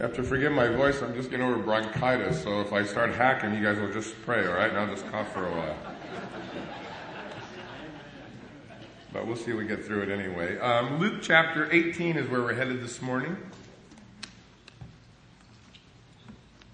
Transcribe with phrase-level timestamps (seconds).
[0.00, 1.02] have to forgive my voice.
[1.02, 4.46] I'm just getting over bronchitis, so if I start hacking, you guys will just pray,
[4.46, 4.70] all right?
[4.70, 5.76] And I'll just cough for a while.
[9.12, 10.58] But we'll see if we get through it anyway.
[10.58, 13.36] Um, Luke chapter 18 is where we're headed this morning.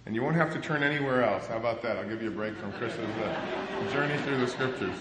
[0.07, 1.47] And you won't have to turn anywhere else.
[1.47, 1.99] How about that?
[1.99, 4.97] I'll give you a break from Chris's uh, journey through the scriptures.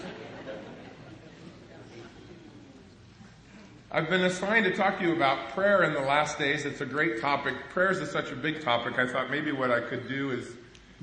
[3.92, 6.64] I've been assigned to talk to you about prayer in the last days.
[6.64, 7.54] It's a great topic.
[7.70, 9.00] Prayers is such a big topic.
[9.00, 10.52] I thought maybe what I could do is,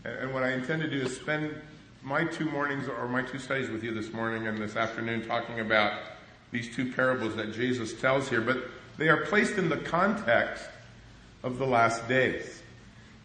[0.06, 1.54] and what I intend to do is spend
[2.02, 5.60] my two mornings or my two studies with you this morning and this afternoon talking
[5.60, 6.00] about
[6.52, 10.64] these two parables that Jesus tells here, but they are placed in the context
[11.44, 12.64] of the last days.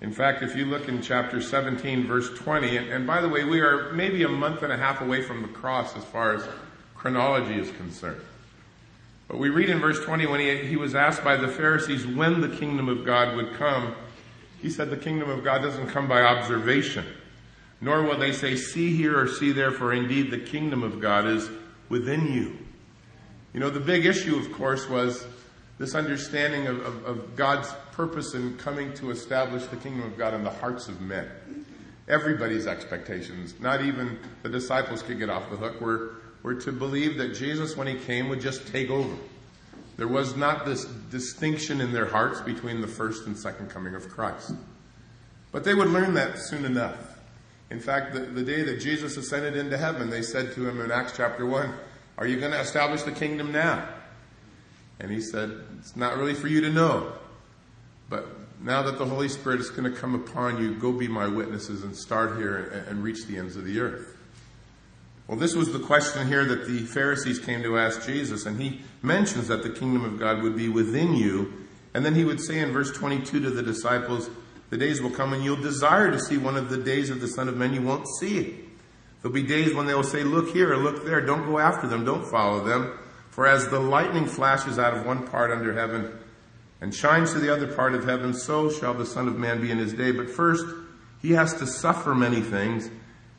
[0.01, 3.45] In fact, if you look in chapter 17, verse 20, and, and by the way,
[3.45, 6.43] we are maybe a month and a half away from the cross as far as
[6.97, 8.21] chronology is concerned.
[9.33, 12.43] But we read in verse 20 when he, he was asked by the Pharisees when
[12.43, 13.95] the kingdom of God would come,
[14.61, 17.07] he said the kingdom of God doesn't come by observation,
[17.81, 21.27] nor will they say, see here or see there, for indeed the kingdom of God
[21.27, 21.49] is
[21.89, 22.59] within you.
[23.55, 25.27] You know, the big issue, of course, was
[25.79, 30.35] this understanding of, of, of God's purpose in coming to establish the kingdom of God
[30.35, 31.27] in the hearts of men.
[32.07, 37.19] Everybody's expectations, not even the disciples could get off the hook, were were to believe
[37.19, 39.17] that Jesus, when he came, would just take over.
[39.97, 44.09] There was not this distinction in their hearts between the first and second coming of
[44.09, 44.55] Christ.
[45.53, 47.19] But they would learn that soon enough.
[47.71, 50.91] In fact, the, the day that Jesus ascended into heaven, they said to him in
[50.91, 51.73] Acts chapter 1,
[52.19, 53.87] Are you going to establish the kingdom now?
[54.99, 57.13] And he said, It's not really for you to know.
[58.09, 58.27] But
[58.63, 61.83] now that the Holy Spirit is going to come upon you, go be my witnesses
[61.83, 64.12] and start here and, and reach the ends of the earth.
[65.33, 68.83] Well, this was the question here that the Pharisees came to ask Jesus, and he
[69.01, 71.67] mentions that the kingdom of God would be within you.
[71.95, 74.29] And then he would say in verse 22 to the disciples,
[74.69, 77.29] The days will come and you'll desire to see one of the days of the
[77.29, 78.55] Son of Man, you won't see it.
[79.23, 82.05] There'll be days when they will say, Look here, look there, don't go after them,
[82.05, 82.99] don't follow them.
[83.31, 86.13] For as the lightning flashes out of one part under heaven
[86.83, 89.71] and shines to the other part of heaven, so shall the Son of Man be
[89.71, 90.13] in his day.
[90.13, 90.67] But first,
[91.23, 92.91] he has to suffer many things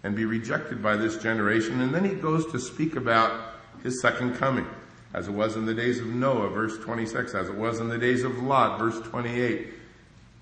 [0.03, 1.81] and be rejected by this generation.
[1.81, 4.68] And then he goes to speak about his second coming,
[5.14, 7.97] as it was in the days of Noah, verse 26, as it was in the
[7.97, 9.68] days of Lot, verse 28.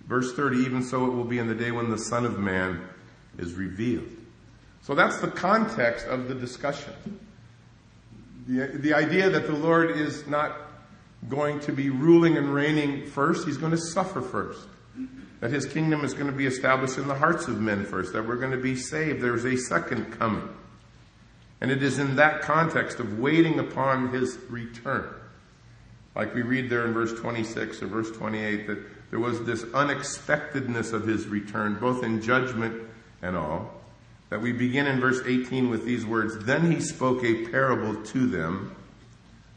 [0.08, 2.82] Verse 30, even so it will be in the day when the Son of Man
[3.38, 4.10] is revealed.
[4.82, 6.94] So that's the context of the discussion.
[8.48, 10.58] The, the idea that the Lord is not
[11.30, 14.68] going to be ruling and reigning first, he's going to suffer first
[15.41, 18.25] that his kingdom is going to be established in the hearts of men first, that
[18.25, 19.22] we're going to be saved.
[19.22, 20.47] There's a second coming.
[21.59, 25.13] And it is in that context of waiting upon his return.
[26.16, 28.79] Like we read there in verse 26 or verse 28 that
[29.09, 32.81] there was this unexpectedness of his return, both in judgment
[33.22, 33.73] and all.
[34.29, 38.28] That we begin in verse 18 with these words Then he spoke a parable to
[38.28, 38.75] them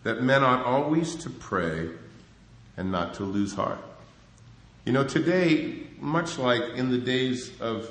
[0.02, 1.90] that men ought always to pray
[2.76, 3.78] and not to lose heart.
[4.84, 7.90] You know, today, much like in the days of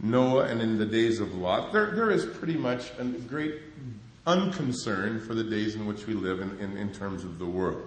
[0.00, 3.56] Noah and in the days of Lot, there, there is pretty much a great
[4.26, 7.82] unconcern for the days in which we live in, in, in terms of the world.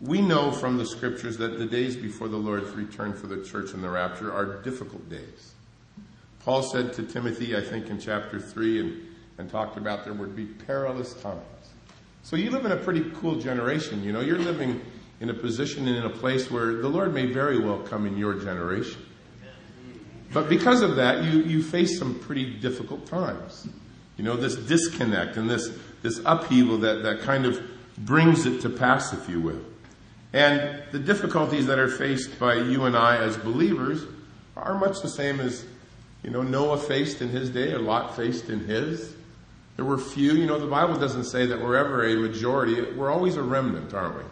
[0.00, 3.72] We know from the scriptures that the days before the Lord's return for the church
[3.72, 5.52] and the rapture are difficult days.
[6.44, 9.02] Paul said to Timothy, I think in chapter 3, and,
[9.36, 11.42] and talked about there would be perilous times.
[12.22, 14.80] So you live in a pretty cool generation, you know, you're living
[15.20, 18.16] in a position and in a place where the Lord may very well come in
[18.16, 19.04] your generation.
[20.32, 23.66] But because of that, you, you face some pretty difficult times.
[24.16, 25.70] You know, this disconnect and this,
[26.02, 27.60] this upheaval that, that kind of
[27.98, 29.60] brings it to pass, if you will.
[30.32, 34.04] And the difficulties that are faced by you and I as believers
[34.56, 35.64] are much the same as,
[36.22, 39.14] you know, Noah faced in his day or Lot faced in his.
[39.76, 42.82] There were few, you know, the Bible doesn't say that we're ever a majority.
[42.92, 44.24] We're always a remnant, aren't we?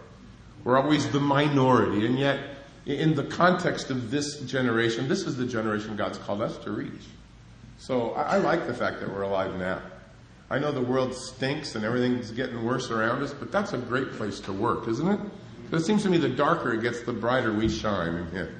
[0.66, 2.06] We're always the minority.
[2.06, 2.40] And yet,
[2.86, 7.04] in the context of this generation, this is the generation God's called us to reach.
[7.78, 9.80] So I, I like the fact that we're alive now.
[10.50, 14.10] I know the world stinks and everything's getting worse around us, but that's a great
[14.14, 15.20] place to work, isn't it?
[15.62, 18.52] Because it seems to me the darker it gets, the brighter we shine in here.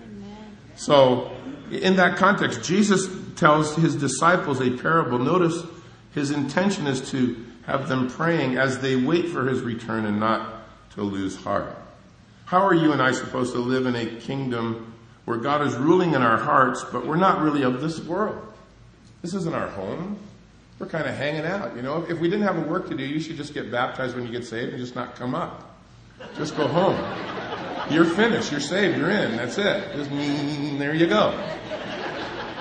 [0.77, 1.33] So,
[1.73, 5.19] in that context, Jesus tells his disciples a parable.
[5.19, 5.61] Notice
[6.13, 10.63] his intention is to have them praying as they wait for his return and not
[10.91, 11.77] to lose heart.
[12.47, 14.95] How are you and I supposed to live in a kingdom
[15.25, 18.41] where God is ruling in our hearts, but we're not really of this world?
[19.21, 20.17] This isn't our home.
[20.79, 22.07] We're kind of hanging out, you know.
[22.09, 24.31] If we didn't have a work to do, you should just get baptized when you
[24.31, 25.77] get saved and just not come up.
[26.37, 26.97] Just go home.
[27.91, 28.53] You're finished.
[28.53, 28.97] You're saved.
[28.97, 29.37] You're in.
[29.37, 29.97] That's it.
[29.97, 31.33] Just, mm, there you go.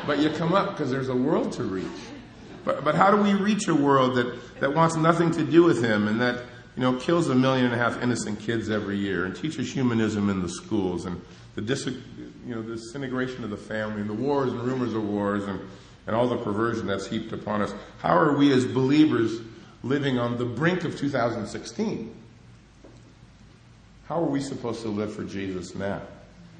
[0.07, 1.85] But you come up because there's a world to reach.
[2.63, 5.83] But, but how do we reach a world that, that wants nothing to do with
[5.83, 6.41] him and that,
[6.75, 10.29] you know, kills a million and a half innocent kids every year and teaches humanism
[10.29, 11.21] in the schools and
[11.55, 15.45] the dis, you know, disintegration of the family and the wars and rumors of wars
[15.45, 15.59] and,
[16.05, 17.73] and all the perversion that's heaped upon us?
[17.99, 19.39] How are we as believers
[19.83, 22.13] living on the brink of 2016?
[24.07, 26.01] How are we supposed to live for Jesus now?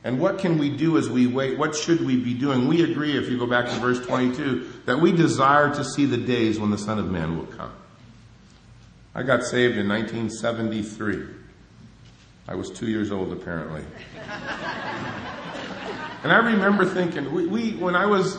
[0.05, 1.57] And what can we do as we wait?
[1.57, 2.67] What should we be doing?
[2.67, 6.17] We agree, if you go back to verse 22, that we desire to see the
[6.17, 7.73] days when the Son of Man will come.
[9.15, 11.25] I got saved in 1973.
[12.49, 13.81] I was two years old, apparently.
[16.21, 18.37] and I remember thinking, we, we when I was,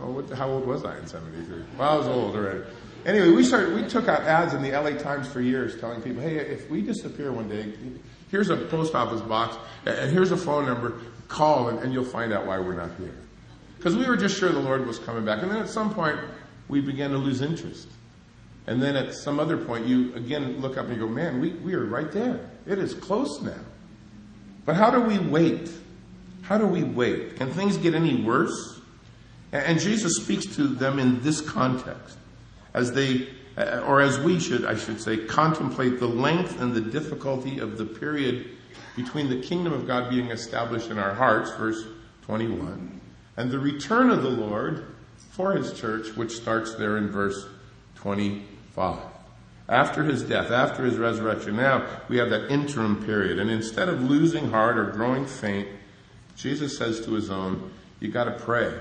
[0.00, 1.64] oh, what, how old was I in 73?
[1.76, 2.60] Well, I was old already.
[3.04, 6.22] Anyway, we started, we took out ads in the LA Times for years telling people,
[6.22, 7.72] hey, if we disappear one day,
[8.30, 10.94] here's a post office box, and here's a phone number,
[11.26, 13.14] call and, and you'll find out why we're not here.
[13.76, 15.42] Because we were just sure the Lord was coming back.
[15.42, 16.20] And then at some point,
[16.68, 17.88] we began to lose interest.
[18.66, 21.50] And then at some other point, you again look up and you go, man, we,
[21.50, 22.48] we are right there.
[22.66, 23.60] It is close now.
[24.64, 25.70] But how do we wait?
[26.42, 27.36] How do we wait?
[27.36, 28.80] Can things get any worse?
[29.52, 32.16] And Jesus speaks to them in this context
[32.72, 36.80] as they, uh, or as we should, I should say, contemplate the length and the
[36.80, 38.50] difficulty of the period
[38.96, 41.84] between the kingdom of God being established in our hearts, verse
[42.22, 43.00] 21,
[43.36, 44.86] and the return of the Lord
[45.32, 47.46] for his church, which starts there in verse
[48.74, 49.14] 25.
[49.68, 53.38] After his death, after his resurrection, now we have that interim period.
[53.38, 55.68] And instead of losing heart or growing faint,
[56.36, 58.72] Jesus says to his own, you gotta pray.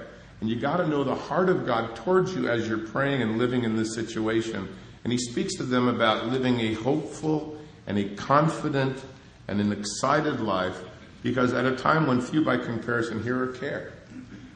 [0.42, 3.64] And you gotta know the heart of God towards you as you're praying and living
[3.64, 4.68] in this situation.
[5.04, 7.58] And he speaks to them about living a hopeful
[7.88, 9.02] and a confident
[9.48, 10.78] and an excited life
[11.22, 13.94] because at a time when few by comparison hear or care,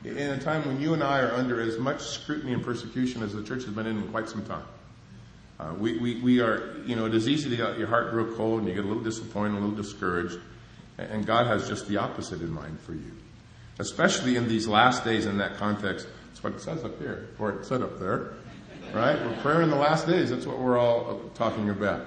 [0.04, 3.34] in a time when you and I are under as much scrutiny and persecution as
[3.34, 4.64] the church has been in in quite some time,
[5.60, 8.36] uh, we, we, we are, you know, it is easy to get your heart grow
[8.36, 10.40] cold and you get a little disappointed, a little discouraged,
[10.98, 13.12] and God has just the opposite in mind for you.
[13.80, 16.08] Especially in these last days in that context.
[16.30, 18.34] That's what it says up here, or it said up there,
[18.94, 19.20] right?
[19.20, 20.30] We're prayer in the last days.
[20.30, 22.06] That's what we're all talking about.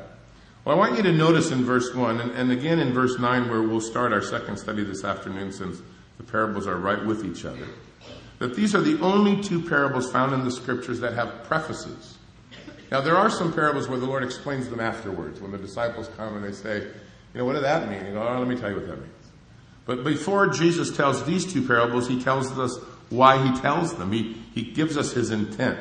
[0.65, 3.49] Well, I want you to notice in verse 1, and, and again in verse 9,
[3.49, 5.81] where we'll start our second study this afternoon since
[6.19, 7.67] the parables are right with each other,
[8.39, 12.19] that these are the only two parables found in the scriptures that have prefaces.
[12.91, 16.37] Now, there are some parables where the Lord explains them afterwards, when the disciples come
[16.37, 18.05] and they say, you know, what did that mean?
[18.07, 19.13] You go, oh, let me tell you what that means.
[19.87, 22.79] But before Jesus tells these two parables, he tells us
[23.09, 24.13] why he tells them.
[24.13, 25.79] He, he gives us his intent.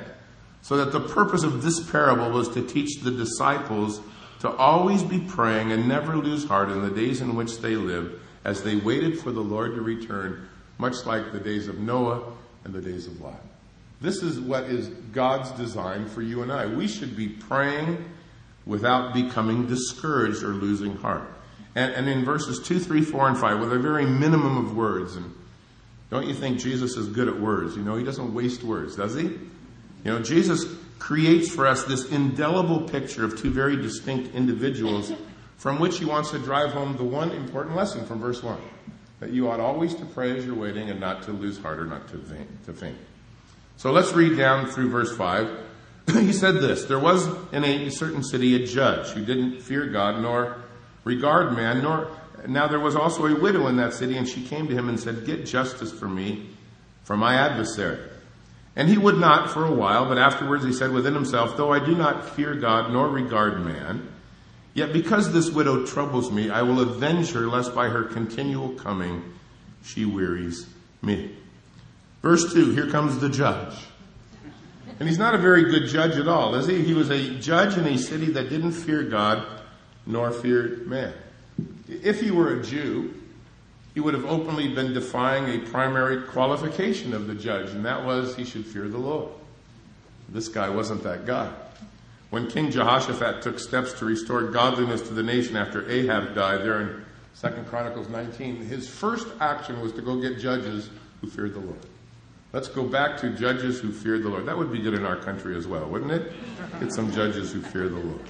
[0.62, 4.02] So that the purpose of this parable was to teach the disciples
[4.42, 8.20] to always be praying and never lose heart in the days in which they lived
[8.46, 10.48] as they waited for the Lord to return,
[10.78, 12.22] much like the days of Noah
[12.64, 13.42] and the days of Lot.
[14.02, 16.66] This is what is God's design for you and I.
[16.66, 18.06] We should be praying
[18.66, 21.28] without becoming discouraged or losing heart.
[21.76, 25.16] And, and in verses 2, 3, 4, and 5, with a very minimum of words,
[25.16, 25.34] and
[26.10, 27.76] don't you think Jesus is good at words?
[27.76, 29.24] You know, he doesn't waste words, does he?
[29.24, 29.40] You
[30.06, 30.66] know, Jesus
[30.98, 35.12] creates for us this indelible picture of two very distinct individuals
[35.58, 38.60] from which he wants to drive home the one important lesson from verse 1
[39.20, 41.86] that you ought always to pray as you're waiting and not to lose heart or
[41.86, 42.66] not to faint.
[42.66, 42.98] To faint.
[43.80, 45.58] So let's read down through verse 5.
[46.12, 50.22] he said this There was in a certain city a judge who didn't fear God
[50.22, 50.58] nor
[51.06, 52.12] regard man, nor
[52.46, 55.00] now there was also a widow in that city, and she came to him and
[55.00, 56.50] said, Get justice for me,
[57.06, 58.00] for my adversary.
[58.76, 61.80] And he would not for a while, but afterwards he said within himself, Though I
[61.80, 64.10] do not fear God nor regard man,
[64.74, 69.24] yet because this widow troubles me, I will avenge her, lest by her continual coming
[69.82, 70.68] she wearies
[71.02, 71.38] me.
[72.22, 73.76] Verse 2, here comes the judge.
[75.00, 76.84] And he's not a very good judge at all, is he?
[76.84, 79.48] He was a judge in a city that didn't fear God
[80.06, 81.14] nor feared man.
[81.88, 83.14] If he were a Jew,
[83.94, 88.36] he would have openly been defying a primary qualification of the judge, and that was
[88.36, 89.32] he should fear the Lord.
[90.28, 91.52] This guy wasn't that guy.
[92.30, 96.82] When King Jehoshaphat took steps to restore godliness to the nation after Ahab died there
[96.82, 97.06] in
[97.42, 100.90] 2 Chronicles 19, his first action was to go get judges
[101.22, 101.80] who feared the Lord.
[102.52, 104.48] Let's go back to judges who feared the Lord.
[104.48, 106.34] That would be good in our country as well, wouldn't it?
[106.80, 108.22] Get some judges who fear the Lord.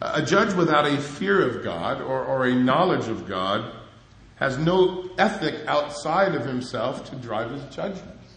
[0.00, 3.72] A judge without a fear of God or, or a knowledge of God
[4.36, 8.34] has no ethic outside of himself to drive his judgments.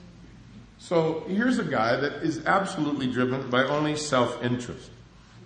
[0.80, 4.90] So here's a guy that is absolutely driven by only self-interest,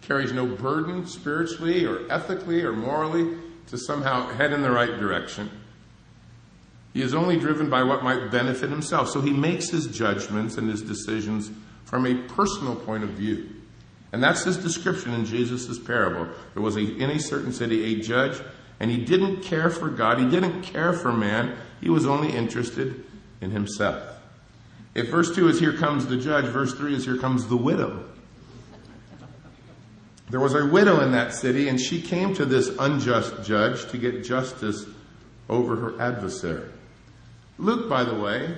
[0.02, 3.38] carries no burden spiritually or ethically or morally
[3.68, 5.50] to somehow head in the right direction.
[6.94, 9.10] He is only driven by what might benefit himself.
[9.10, 11.52] So he makes his judgments and his decisions
[11.86, 13.50] from a personal point of view.
[14.12, 16.28] And that's his description in Jesus' parable.
[16.54, 18.42] There was a, in a certain city a judge,
[18.80, 20.20] and he didn't care for God.
[20.20, 21.58] He didn't care for man.
[21.80, 23.06] He was only interested
[23.42, 24.04] in himself.
[24.96, 28.04] If verse 2 is here comes the judge, verse 3 is here comes the widow.
[30.32, 33.98] There was a widow in that city, and she came to this unjust judge to
[33.98, 34.86] get justice
[35.48, 36.70] over her adversary.
[37.60, 38.56] Luke, by the way,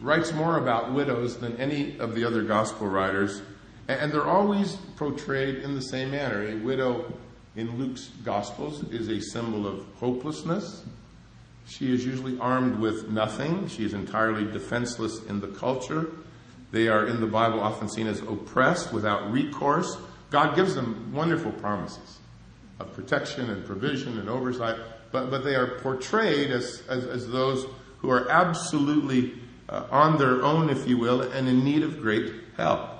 [0.00, 3.42] writes more about widows than any of the other gospel writers,
[3.86, 6.42] and they're always portrayed in the same manner.
[6.42, 7.12] A widow
[7.54, 10.84] in Luke's gospels is a symbol of hopelessness.
[11.66, 13.68] She is usually armed with nothing.
[13.68, 16.10] She is entirely defenseless in the culture.
[16.70, 19.98] They are in the Bible often seen as oppressed without recourse.
[20.30, 22.20] God gives them wonderful promises
[22.80, 24.76] of protection and provision and oversight,
[25.12, 27.66] but, but they are portrayed as, as, as those
[27.98, 29.34] who are absolutely
[29.68, 32.90] uh, on their own, if you will, and in need of great help.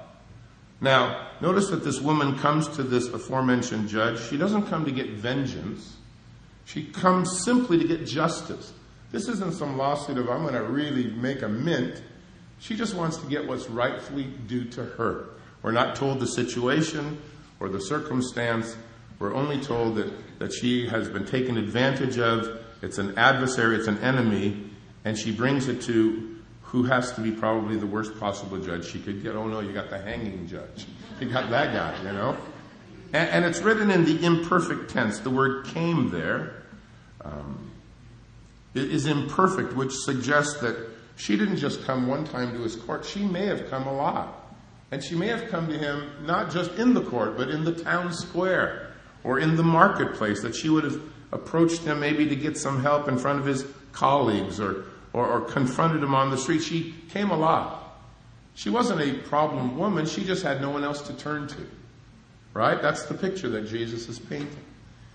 [0.80, 4.20] Now, notice that this woman comes to this aforementioned judge.
[4.28, 5.96] She doesn't come to get vengeance.
[6.64, 8.72] She comes simply to get justice.
[9.10, 12.02] This isn't some lawsuit of, I'm going to really make a mint.
[12.60, 15.30] She just wants to get what's rightfully due to her.
[15.62, 17.20] We're not told the situation
[17.58, 18.76] or the circumstance.
[19.18, 22.60] We're only told that, that she has been taken advantage of.
[22.82, 24.67] It's an adversary, it's an enemy,
[25.08, 29.00] and she brings it to who has to be probably the worst possible judge she
[29.00, 29.34] could get.
[29.34, 30.84] Oh no, you got the hanging judge.
[31.18, 32.36] You got that guy, you know?
[33.14, 35.20] And, and it's written in the imperfect tense.
[35.20, 36.62] The word came there
[37.24, 37.70] um,
[38.74, 40.76] is imperfect, which suggests that
[41.16, 43.06] she didn't just come one time to his court.
[43.06, 44.54] She may have come a lot.
[44.90, 47.72] And she may have come to him not just in the court, but in the
[47.72, 48.92] town square
[49.24, 51.00] or in the marketplace, that she would have
[51.32, 55.40] approached him maybe to get some help in front of his colleagues or, or, or
[55.40, 56.62] confronted him on the street.
[56.62, 57.84] She came a lot.
[58.54, 61.66] She wasn't a problem woman, she just had no one else to turn to.
[62.54, 62.82] Right?
[62.82, 64.64] That's the picture that Jesus is painting.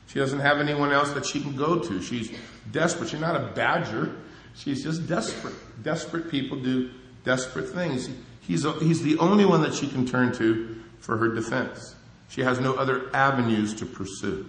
[0.08, 2.02] She doesn't have anyone else that she can go to.
[2.02, 2.32] She's
[2.72, 3.10] desperate.
[3.10, 4.16] She's not a badger.
[4.56, 5.56] She's just desperate.
[5.84, 6.92] Desperate people do
[7.24, 8.10] desperate things.
[8.42, 11.96] He's, a, he's the only one that she can turn to for her defense.
[12.30, 14.48] She has no other avenues to pursue.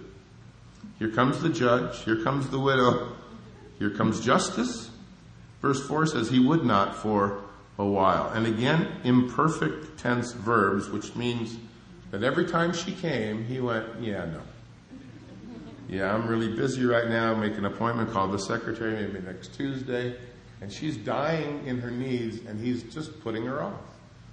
[0.99, 1.99] Here comes the judge.
[2.03, 3.13] Here comes the widow.
[3.79, 4.89] Here comes justice.
[5.65, 7.41] Verse 4 says, He would not for
[7.79, 8.29] a while.
[8.29, 11.57] And again, imperfect tense verbs, which means
[12.11, 14.41] that every time she came, he went, Yeah, no.
[15.89, 17.33] Yeah, I'm really busy right now.
[17.33, 20.15] Make an appointment, call the secretary maybe next Tuesday.
[20.61, 23.81] And she's dying in her knees, and he's just putting her off.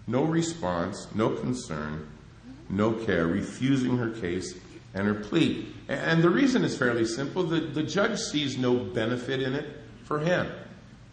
[0.06, 2.10] No response, no concern,
[2.68, 4.54] no care, refusing her case
[4.92, 5.74] and her plea.
[5.88, 7.42] And the reason is fairly simple.
[7.42, 10.46] The, the judge sees no benefit in it for him.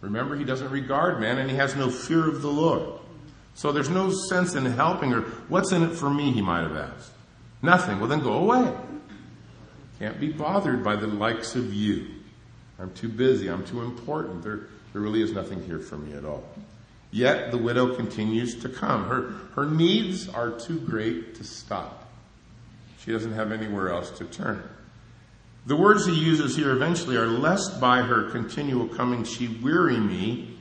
[0.02, 3.00] Remember, he doesn't regard man, and he has no fear of the Lord.
[3.54, 5.22] So there's no sense in helping her.
[5.50, 7.12] What's in it for me, he might have asked.
[7.62, 8.00] Nothing.
[8.00, 8.74] Well, then go away.
[10.00, 12.08] Can't be bothered by the likes of you.
[12.80, 13.50] I'm too busy.
[13.50, 14.44] I'm too important.
[14.44, 16.44] There, there really is nothing here for me at all.
[17.12, 19.06] Yet the widow continues to come.
[19.06, 22.10] Her, her needs are too great to stop.
[23.00, 24.64] She doesn't have anywhere else to turn.
[25.70, 30.58] The words he uses here eventually are lest by her continual coming she weary me.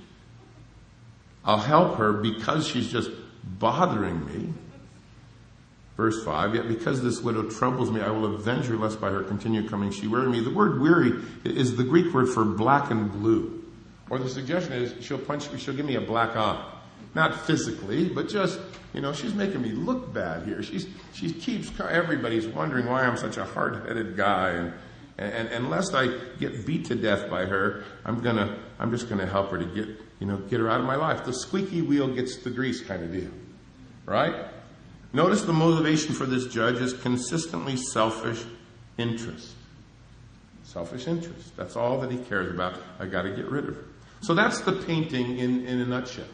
[1.46, 3.10] I'll help her because she's just
[3.42, 4.52] bothering me.
[5.96, 9.22] Verse 5, yet because this widow troubles me, I will avenge her lest by her
[9.22, 10.40] continual coming she weary me.
[10.40, 13.64] The word weary is the Greek word for black and blue.
[14.10, 16.70] Or the suggestion is she'll punch me, she'll give me a black eye.
[17.14, 18.60] Not physically, but just,
[18.92, 20.62] you know, she's making me look bad here.
[20.62, 24.50] She's, she keeps, everybody's wondering why I'm such a hard-headed guy.
[24.50, 24.74] And,
[25.18, 26.06] and, and lest I
[26.38, 29.88] get beat to death by her, I'm gonna, I'm just gonna help her to get,
[30.20, 31.24] you know, get her out of my life.
[31.24, 33.30] The squeaky wheel gets the grease kind of deal.
[34.06, 34.46] Right?
[35.12, 38.44] Notice the motivation for this judge is consistently selfish
[38.96, 39.54] interest.
[40.62, 41.56] Selfish interest.
[41.56, 42.80] That's all that he cares about.
[43.00, 43.84] I gotta get rid of her.
[44.20, 46.26] So that's the painting in, in a nutshell,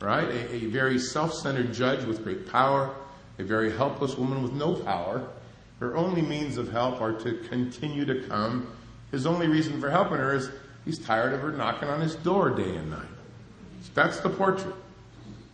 [0.00, 0.28] right?
[0.28, 2.94] A, a very self-centered judge with great power,
[3.38, 5.28] a very helpless woman with no power.
[5.80, 8.66] Her only means of help are to continue to come.
[9.10, 10.50] His only reason for helping her is
[10.84, 13.06] he's tired of her knocking on his door day and night.
[13.94, 14.74] That's the portrait.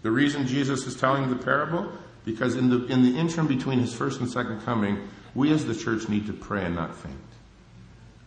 [0.02, 1.90] The reason Jesus is telling the parable,
[2.25, 5.75] because in the, in the interim between his first and second coming, we as the
[5.75, 7.16] church need to pray and not faint.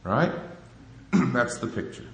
[0.03, 0.31] Right?
[1.11, 2.05] That's the picture.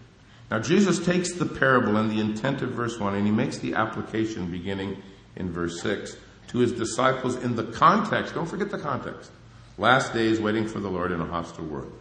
[0.52, 3.74] Now, Jesus takes the parable and the intent of verse 1 and he makes the
[3.74, 5.02] application beginning
[5.36, 6.16] in verse 6
[6.50, 8.36] to his disciples in the context.
[8.36, 9.32] Don't forget the context.
[9.78, 11.94] Last days waiting for the Lord in a hostile world.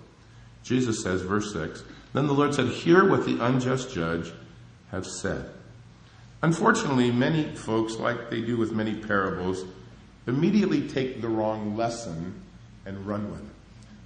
[0.62, 4.32] Jesus says, verse 6, Then the Lord said, Hear what the unjust judge
[4.90, 5.48] have said.
[6.42, 9.64] Unfortunately, many folks, like they do with many parables,
[10.26, 12.42] immediately take the wrong lesson
[12.84, 13.54] and run with it.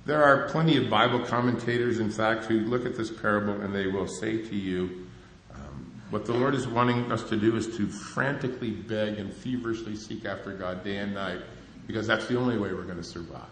[0.05, 3.89] There are plenty of Bible commentators, in fact, who look at this parable and they
[3.89, 5.07] will say to you,
[5.53, 9.97] um, what the Lord is wanting us to do is to frantically beg and feverishly
[9.97, 11.41] seek after God day and night,
[11.89, 13.43] because that's the only way we're going to survive.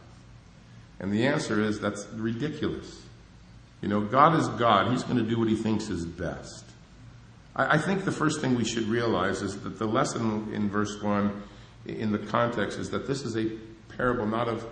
[1.00, 3.02] And the answer is that's ridiculous.
[3.82, 4.90] You know, God is God.
[4.90, 6.64] He's going to do what he thinks is best.
[7.54, 11.02] I, I think the first thing we should realize is that the lesson in verse
[11.02, 11.42] 1
[11.86, 13.50] in the context is that this is a
[13.96, 14.66] parable not of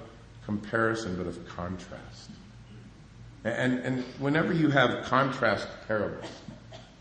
[0.47, 2.31] comparison but of contrast.
[3.45, 6.31] And, and whenever you have contrast parables,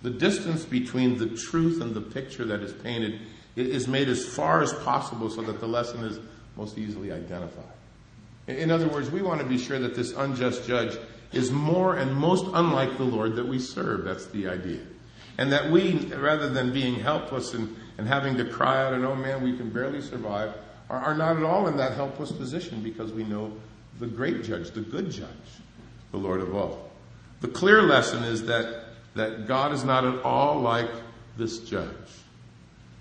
[0.01, 3.21] the distance between the truth and the picture that is painted
[3.55, 6.19] is made as far as possible so that the lesson is
[6.57, 7.63] most easily identified.
[8.47, 10.97] In other words, we want to be sure that this unjust judge
[11.31, 14.03] is more and most unlike the Lord that we serve.
[14.03, 14.81] That's the idea.
[15.37, 19.15] And that we, rather than being helpless and, and having to cry out and, oh
[19.15, 20.53] man, we can barely survive,
[20.89, 23.53] are, are not at all in that helpless position because we know
[23.99, 25.27] the great judge, the good judge,
[26.11, 26.91] the Lord of all.
[27.39, 30.89] The clear lesson is that, that God is not at all like
[31.37, 31.89] this judge.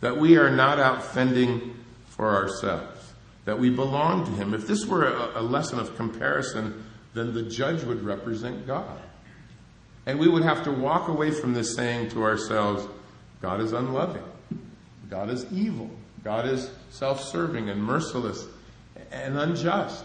[0.00, 2.99] That we are not out fending for ourselves
[3.44, 4.54] that we belong to Him.
[4.54, 9.00] If this were a, a lesson of comparison, then the judge would represent God.
[10.06, 12.86] And we would have to walk away from this saying to ourselves,
[13.42, 14.24] God is unloving.
[15.08, 15.90] God is evil.
[16.22, 18.46] God is self-serving and merciless
[19.10, 20.04] and unjust.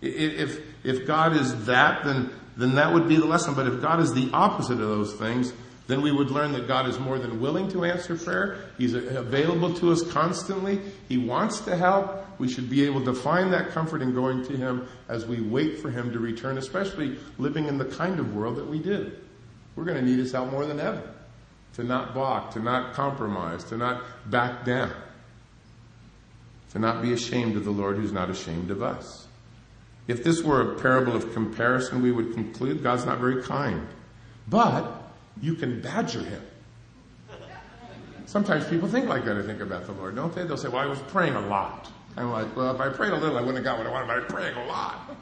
[0.00, 3.54] If, if God is that, then, then that would be the lesson.
[3.54, 5.52] But if God is the opposite of those things,
[5.86, 8.58] then we would learn that God is more than willing to answer prayer.
[8.78, 10.80] He's available to us constantly.
[11.08, 12.24] He wants to help.
[12.38, 15.78] We should be able to find that comfort in going to Him as we wait
[15.78, 19.12] for Him to return, especially living in the kind of world that we do.
[19.76, 21.02] We're going to need His help more than ever.
[21.74, 24.92] To not balk, to not compromise, to not back down.
[26.70, 29.26] To not be ashamed of the Lord who's not ashamed of us.
[30.06, 33.86] If this were a parable of comparison, we would conclude God's not very kind.
[34.48, 34.93] But
[35.40, 36.42] you can badger him.
[38.26, 40.44] Sometimes people think like that, I think, about the Lord, don't they?
[40.44, 41.90] They'll say, well, I was praying a lot.
[42.16, 44.06] I'm like, well, if I prayed a little, I wouldn't have got what I wanted,
[44.06, 45.16] but I'm praying a lot.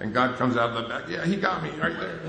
[0.00, 2.20] And God comes out of the back, yeah, he got me right there.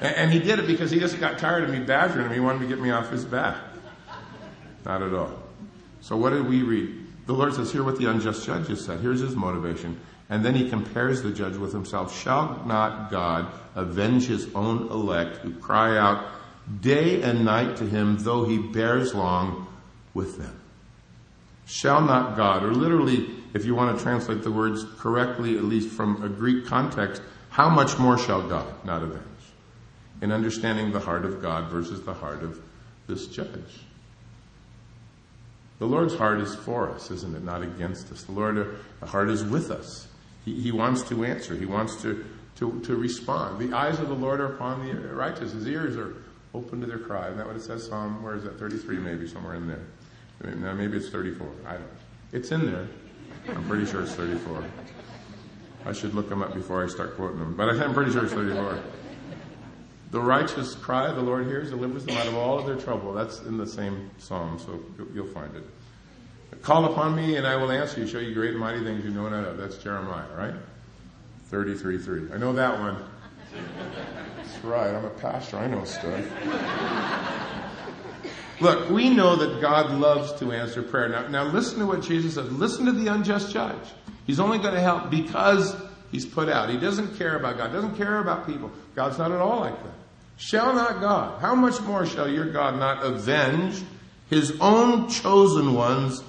[0.00, 2.32] and, and he did it because he just got tired of me badgering him.
[2.32, 3.56] He wanted to get me off his back.
[4.84, 5.42] Not at all.
[6.00, 7.06] So what did we read?
[7.26, 9.00] The Lord says, hear what the unjust judge has said.
[9.00, 9.98] Here's his motivation.
[10.28, 12.16] And then he compares the judge with himself.
[12.20, 16.26] Shall not God avenge his own elect who cry out
[16.80, 19.68] day and night to him, though he bears long
[20.14, 20.60] with them?
[21.66, 25.90] Shall not God, or literally, if you want to translate the words correctly, at least
[25.90, 29.22] from a Greek context, how much more shall God not avenge?
[30.22, 32.60] In understanding the heart of God versus the heart of
[33.06, 33.80] this judge.
[35.78, 37.42] The Lord's heart is for us, isn't it?
[37.42, 38.22] Not against us.
[38.22, 40.08] The Lord's heart is with us.
[40.46, 41.54] He, he wants to answer.
[41.54, 42.24] He wants to,
[42.56, 43.58] to, to respond.
[43.58, 45.52] The eyes of the Lord are upon the righteous.
[45.52, 46.14] His ears are
[46.54, 47.26] open to their cry.
[47.26, 47.86] Isn't that what it says?
[47.86, 48.58] Psalm, where is that?
[48.58, 49.82] 33 maybe, somewhere in there.
[50.56, 51.46] Now maybe it's 34.
[51.66, 51.86] I don't know.
[52.32, 52.88] It's in there.
[53.48, 54.64] I'm pretty sure it's 34.
[55.84, 57.56] I should look them up before I start quoting them.
[57.56, 58.80] But I'm pretty sure it's 34.
[60.12, 63.12] The righteous cry, the Lord hears, delivers them out of all of their trouble.
[63.12, 64.80] That's in the same psalm, so
[65.12, 65.64] you'll find it.
[66.66, 69.12] Call upon me and I will answer you, show you great and mighty things you
[69.12, 69.56] know not of.
[69.56, 70.54] That's Jeremiah, right?
[71.52, 72.34] 33.3.
[72.34, 72.96] I know that one.
[74.36, 74.92] That's right.
[74.92, 75.58] I'm a pastor.
[75.58, 76.24] I know stuff.
[78.60, 81.08] Look, we know that God loves to answer prayer.
[81.08, 82.50] Now, now listen to what Jesus says.
[82.50, 83.86] Listen to the unjust judge.
[84.26, 85.76] He's only going to help because
[86.10, 86.68] he's put out.
[86.68, 87.72] He doesn't care about God.
[87.72, 88.72] Doesn't care about people.
[88.96, 89.94] God's not at all like that.
[90.36, 93.84] Shall not God, how much more shall your God not avenge
[94.28, 96.24] his own chosen ones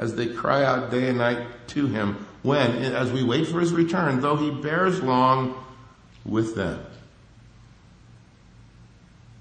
[0.00, 3.70] as they cry out day and night to him when, as we wait for his
[3.70, 5.62] return, though he bears long
[6.24, 6.82] with them.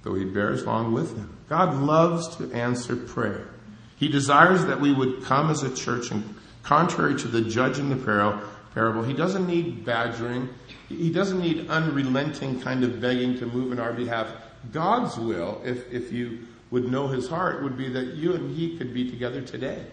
[0.03, 1.37] Though he bears long with them.
[1.47, 3.47] God loves to answer prayer.
[3.95, 7.89] He desires that we would come as a church and contrary to the judge in
[7.89, 8.41] the
[8.73, 10.49] parable, he doesn't need badgering.
[10.89, 14.27] He doesn't need unrelenting kind of begging to move in our behalf.
[14.73, 18.77] God's will, if, if you would know his heart, would be that you and he
[18.77, 19.85] could be together today.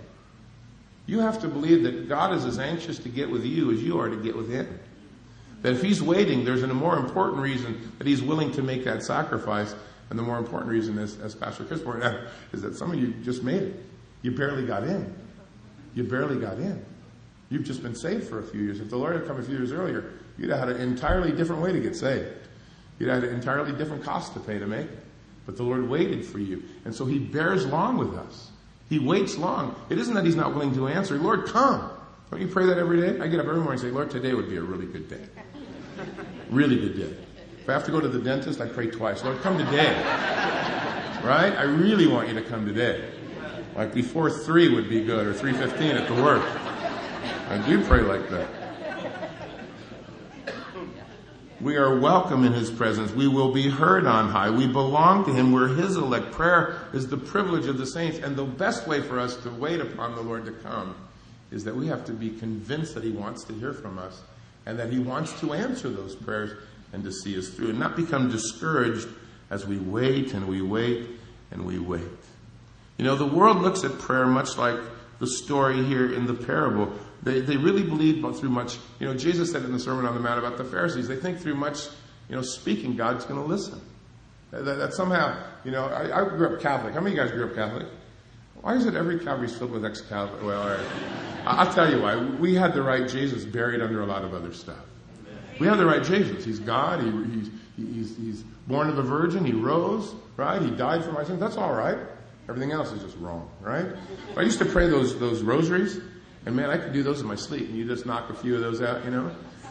[1.06, 3.98] You have to believe that God is as anxious to get with you as you
[4.00, 4.80] are to get with Him.
[5.62, 9.02] That if He's waiting, there's a more important reason that He's willing to make that
[9.02, 9.74] sacrifice.
[10.10, 12.20] And the more important reason is, as Pastor Chris pointed out,
[12.52, 13.84] is that some of you just made it.
[14.22, 15.14] You barely got in.
[15.94, 16.84] You barely got in.
[17.48, 18.80] You've just been saved for a few years.
[18.80, 21.62] If the Lord had come a few years earlier, you'd have had an entirely different
[21.62, 22.28] way to get saved.
[22.98, 24.98] You'd have had an entirely different cost to pay to make it.
[25.44, 26.64] But the Lord waited for you.
[26.84, 28.50] And so He bears long with us.
[28.88, 29.74] He waits long.
[29.90, 31.18] It isn't that He's not willing to answer.
[31.18, 31.90] Lord, come.
[32.30, 33.20] Don't you pray that every day?
[33.20, 35.24] I get up every morning and say, Lord, today would be a really good day.
[36.50, 37.16] Really good day.
[37.60, 39.24] If I have to go to the dentist, I pray twice.
[39.24, 39.94] Lord, come today.
[41.24, 41.52] Right?
[41.56, 43.10] I really want you to come today.
[43.74, 46.42] Like before three would be good, or three fifteen at the work.
[47.48, 48.65] I do pray like that.
[51.66, 53.10] We are welcome in His presence.
[53.10, 54.50] We will be heard on high.
[54.50, 55.50] We belong to Him.
[55.50, 56.30] We're His elect.
[56.30, 58.18] Prayer is the privilege of the saints.
[58.18, 60.94] And the best way for us to wait upon the Lord to come
[61.50, 64.22] is that we have to be convinced that He wants to hear from us
[64.64, 66.52] and that He wants to answer those prayers
[66.92, 69.08] and to see us through and not become discouraged
[69.50, 71.08] as we wait and we wait
[71.50, 72.00] and we wait.
[72.96, 74.78] You know, the world looks at prayer much like
[75.18, 76.92] the story here in the parable.
[77.26, 80.20] They, they really believe through much, you know, Jesus said in the Sermon on the
[80.20, 81.88] Mount about the Pharisees, they think through much,
[82.28, 83.80] you know, speaking, God's going to listen.
[84.52, 86.94] That, that, somehow, you know, I, I, grew up Catholic.
[86.94, 87.88] How many of you guys grew up Catholic?
[88.60, 90.40] Why is it every Calvary's filled with ex-Catholic?
[90.40, 90.86] Well, all right.
[91.44, 92.14] I'll tell you why.
[92.14, 94.78] We had the right Jesus buried under a lot of other stuff.
[95.58, 96.44] We have the right Jesus.
[96.44, 97.02] He's God.
[97.02, 99.44] He, he's, he's, he's born of a virgin.
[99.44, 100.62] He rose, right?
[100.62, 101.40] He died for my sins.
[101.40, 101.98] That's all right.
[102.48, 103.86] Everything else is just wrong, right?
[104.36, 105.98] I used to pray those, those rosaries,
[106.46, 108.54] and man, I could do those in my sleep, and you just knock a few
[108.54, 109.30] of those out, you know?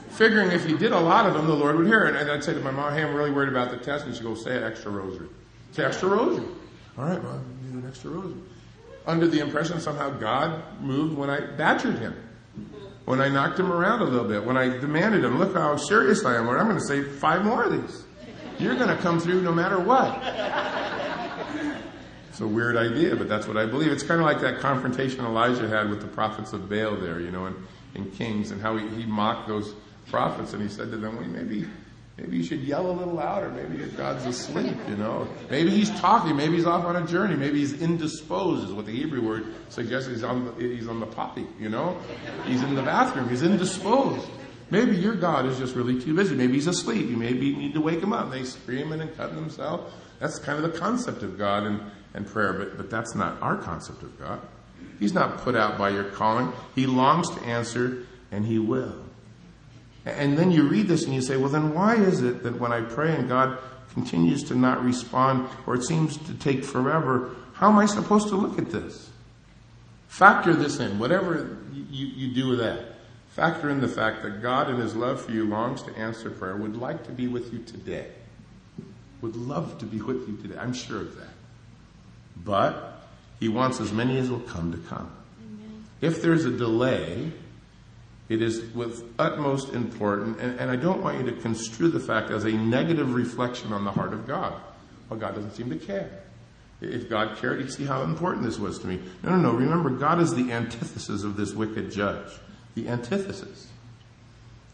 [0.10, 2.16] Figuring if you did a lot of them, the Lord would hear it.
[2.16, 4.24] And I'd say to my mom, hey, I'm really worried about the test, and she'd
[4.24, 5.30] go, say an extra rosary.
[5.72, 6.46] Say extra rosary.
[6.98, 8.40] All right, mom, do an extra rosary.
[9.08, 12.16] Under the impression somehow God moved when I badgered him.
[13.06, 16.26] When I knocked him around a little bit, when I demanded him, look how serious
[16.26, 18.04] I am, Lord, I'm going to say five more of these.
[18.58, 20.22] You're going to come through no matter what.
[22.36, 23.94] It's a weird idea, but that's what I believe.
[23.94, 27.32] It's kind of like that confrontation Elijah had with the prophets of Baal there, you
[27.32, 27.56] know, and,
[27.94, 29.74] in Kings, and how he, he mocked those
[30.08, 31.66] prophets, and he said to them, well, maybe,
[32.18, 33.48] maybe you should yell a little louder.
[33.52, 35.30] Maybe your God's asleep, you know.
[35.50, 36.36] Maybe he's talking.
[36.36, 37.38] Maybe he's off on a journey.
[37.38, 40.10] Maybe he's indisposed, is what the Hebrew word suggests.
[40.10, 41.98] He's on the, he's on the potty, you know.
[42.46, 43.30] He's in the bathroom.
[43.30, 44.28] He's indisposed.
[44.72, 46.36] Maybe your God is just really too busy.
[46.36, 47.10] Maybe he's asleep.
[47.10, 48.30] You maybe need to wake him up.
[48.30, 49.94] They screaming and cutting themselves.
[50.20, 51.64] That's kind of the concept of God.
[51.64, 51.80] And
[52.16, 54.42] and prayer, but, but that's not our concept of God.
[55.00, 56.52] He's not put out by your calling.
[56.74, 58.96] He longs to answer, and He will.
[60.06, 62.72] And then you read this and you say, well, then why is it that when
[62.72, 63.58] I pray and God
[63.94, 68.36] continues to not respond, or it seems to take forever, how am I supposed to
[68.36, 69.10] look at this?
[70.08, 72.96] Factor this in, whatever you, you do with that.
[73.30, 76.56] Factor in the fact that God, in His love for you, longs to answer prayer,
[76.56, 78.12] would like to be with you today.
[79.22, 80.58] Would love to be with you today.
[80.58, 81.35] I'm sure of that.
[82.44, 83.02] But
[83.40, 85.12] he wants as many as will come to come.
[85.40, 85.86] Amen.
[86.02, 87.32] If there's a delay,
[88.28, 92.32] it is with utmost importance, and, and, I don't want you to construe the fact
[92.32, 94.60] as a negative reflection on the heart of God.
[95.10, 96.24] Well, God doesn't seem to care.
[96.82, 99.00] If God cared, he'd see how important this was to me.
[99.24, 99.52] No, no, no.
[99.54, 102.32] Remember, God is the antithesis of this wicked judge.
[102.74, 103.68] The antithesis.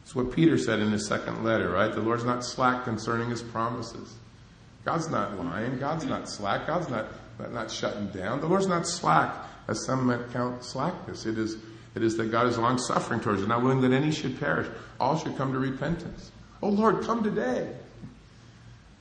[0.03, 1.91] It's what Peter said in his second letter, right?
[1.91, 4.15] The Lord's not slack concerning his promises.
[4.83, 5.77] God's not lying.
[5.77, 6.67] God's not slack.
[6.67, 7.07] God's not
[7.49, 8.41] not shutting down.
[8.41, 9.33] The Lord's not slack,
[9.67, 11.25] as some might count slackness.
[11.25, 11.57] It is,
[11.95, 14.67] it is that God is long suffering towards us, not willing that any should perish.
[14.99, 16.31] All should come to repentance.
[16.61, 17.73] Oh Lord, come today.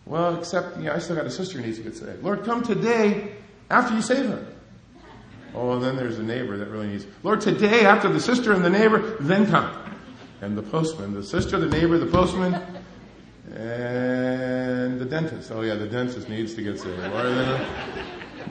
[0.06, 2.22] Well, except, you know, I still got a sister who needs to get saved.
[2.22, 3.34] Lord, come today
[3.68, 4.46] after you save her.
[5.54, 8.64] Oh, and then there's a neighbor that really needs, Lord, today after the sister and
[8.64, 9.70] the neighbor, then come.
[10.40, 12.54] And the postman, the sister, the neighbor, the postman,
[13.52, 15.50] and the dentist.
[15.50, 17.00] Oh yeah, the dentist needs to get saved.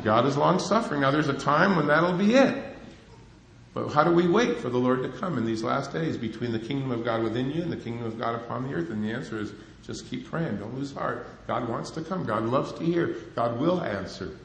[0.04, 1.02] God is long suffering.
[1.02, 2.66] Now there's a time when that'll be it.
[3.74, 6.52] But how do we wait for the Lord to come in these last days between
[6.52, 8.90] the kingdom of God within you and the kingdom of God upon the earth?
[8.90, 10.58] And the answer is just keep praying.
[10.58, 11.28] Don't lose heart.
[11.48, 12.26] God wants to come.
[12.26, 13.18] God loves to hear.
[13.36, 14.38] God will answer.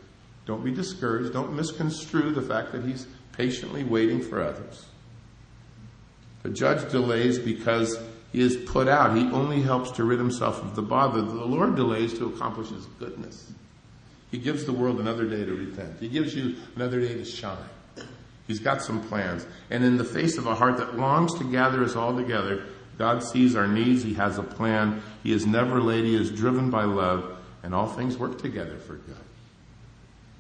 [0.47, 1.33] Don't be discouraged.
[1.33, 4.87] Don't misconstrue the fact that He's patiently waiting for others.
[6.43, 7.99] The judge delays because
[8.35, 9.17] he is put out.
[9.17, 11.23] He only helps to rid himself of the bother.
[11.23, 13.53] The Lord delays to accomplish His goodness.
[14.35, 16.01] He gives the world another day to repent.
[16.01, 17.57] He gives you another day to shine.
[18.49, 19.47] He's got some plans.
[19.71, 22.67] And in the face of a heart that longs to gather us all together,
[22.99, 24.03] God sees our needs.
[24.03, 25.01] He has a plan.
[25.23, 26.05] He is never late.
[26.05, 27.39] He is driven by love.
[27.63, 29.15] And all things work together for good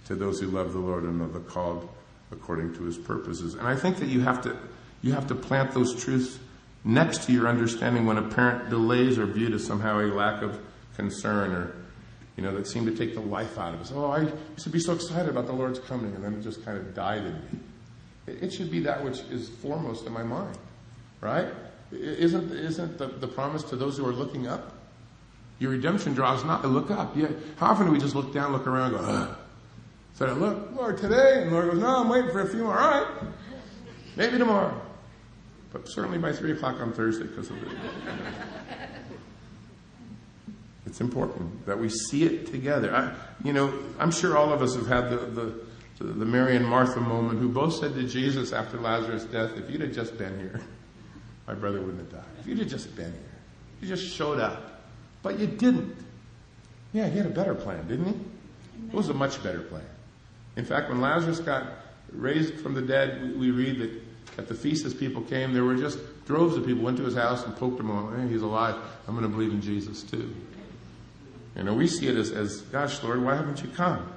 [0.07, 1.89] to those who love the Lord and are the called
[2.33, 3.55] according to his purposes.
[3.55, 4.57] And I think that you have to,
[5.03, 6.41] you have to plant those truths
[6.83, 10.59] next to your understanding when apparent delays are viewed as somehow a lack of
[10.97, 11.84] concern or
[12.37, 13.93] you know, that seemed to take the life out of us.
[13.95, 16.65] Oh, I used to be so excited about the Lord's coming, and then it just
[16.65, 17.59] kind of died in me.
[18.27, 20.57] It, should be that which is foremost in my mind,
[21.21, 21.49] right?
[21.93, 24.73] Isn't, isn't the, the promise to those who are looking up?
[25.59, 27.17] Your redemption draws not to look up.
[27.17, 27.29] Yeah.
[27.57, 29.37] How often do we just look down, look around, go, Ugh.
[30.15, 31.43] So I look, Lord, today?
[31.43, 32.79] And the Lord goes, no, I'm waiting for a few more.
[32.79, 33.07] All right.
[34.17, 34.81] Maybe tomorrow.
[35.73, 37.69] But certainly by 3 o'clock on Thursday because of it.
[40.95, 42.95] It's important that we see it together.
[42.95, 45.17] I, you know, I'm sure all of us have had the,
[45.99, 49.69] the, the Mary and Martha moment who both said to Jesus after Lazarus' death, if
[49.69, 50.61] you'd have just been here,
[51.49, 52.31] my brother wouldn't have died.
[52.39, 53.33] If you'd have just been here,
[53.81, 54.83] you just showed up.
[55.21, 55.97] But you didn't.
[56.93, 58.87] Yeah, he had a better plan, didn't he?
[58.87, 59.83] It was a much better plan.
[60.55, 61.67] In fact, when Lazarus got
[62.13, 65.65] raised from the dead, we, we read that at the feast as people came, there
[65.65, 68.43] were just droves of people went to his house and poked him on, hey, he's
[68.43, 68.77] alive.
[69.09, 70.33] I'm going to believe in Jesus too.
[71.57, 74.13] You know, we see it as, as, gosh, Lord, why haven't you come?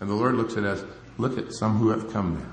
[0.00, 0.84] And the Lord looks at us,
[1.16, 2.52] look at some who have come now.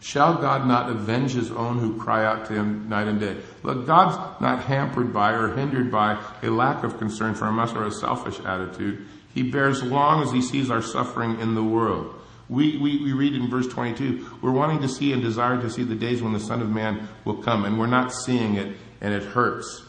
[0.00, 3.36] Shall God not avenge his own who cry out to him night and day?
[3.62, 7.84] Look, God's not hampered by or hindered by a lack of concern for us or
[7.84, 9.06] a selfish attitude.
[9.32, 12.20] He bears long as he sees our suffering in the world.
[12.48, 15.84] We, we, we read in verse 22, we're wanting to see and desire to see
[15.84, 19.14] the days when the Son of Man will come, and we're not seeing it, and
[19.14, 19.84] it hurts.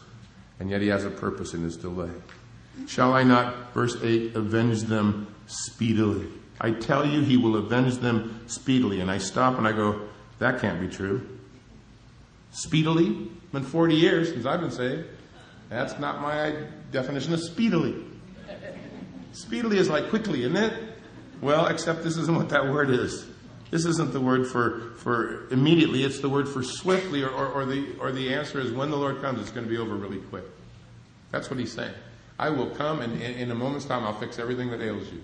[0.60, 2.10] And yet he has a purpose in his delay.
[2.86, 6.28] Shall I not, verse 8, avenge them speedily?
[6.60, 9.00] I tell you, he will avenge them speedily.
[9.00, 10.08] And I stop and I go,
[10.38, 11.26] that can't be true.
[12.52, 13.30] Speedily?
[13.52, 15.06] Been 40 years since I've been saved.
[15.68, 16.54] That's not my
[16.92, 17.94] definition of speedily.
[19.32, 20.72] Speedily is like quickly, isn't it?
[21.40, 23.26] Well, except this isn't what that word is.
[23.70, 27.64] This isn't the word for, for immediately, it's the word for swiftly, or, or, or,
[27.64, 30.20] the, or the answer is when the Lord comes, it's going to be over really
[30.20, 30.44] quick.
[31.32, 31.94] That's what he's saying.
[32.38, 35.22] I will come and in, a moment's time I'll fix everything that ails you.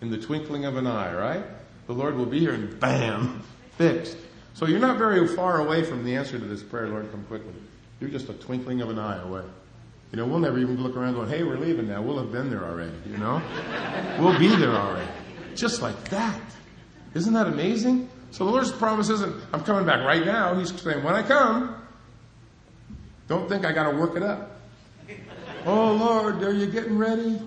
[0.00, 1.44] In the twinkling of an eye, right?
[1.86, 3.42] The Lord will be here and bam,
[3.78, 4.16] fixed.
[4.54, 7.54] So you're not very far away from the answer to this prayer, Lord, come quickly.
[8.00, 9.44] You're just a twinkling of an eye away.
[10.10, 12.02] You know, we'll never even look around going, hey, we're leaving now.
[12.02, 13.40] We'll have been there already, you know?
[14.18, 15.08] we'll be there already.
[15.54, 16.40] Just like that.
[17.14, 18.10] Isn't that amazing?
[18.30, 20.54] So the Lord's promise isn't, I'm coming back right now.
[20.54, 21.76] He's saying, when I come,
[23.28, 24.51] don't think I gotta work it up.
[25.64, 27.40] Oh Lord, are you getting ready?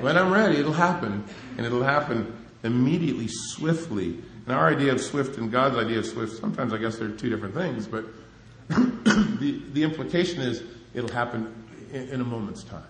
[0.00, 1.24] When I'm ready, it'll happen.
[1.56, 4.18] And it'll happen immediately, swiftly.
[4.46, 7.30] And our idea of swift and God's idea of swift, sometimes I guess they're two
[7.30, 8.04] different things, but
[8.68, 10.62] the, the implication is
[10.94, 11.54] it'll happen
[11.92, 12.82] in, in a moment's time.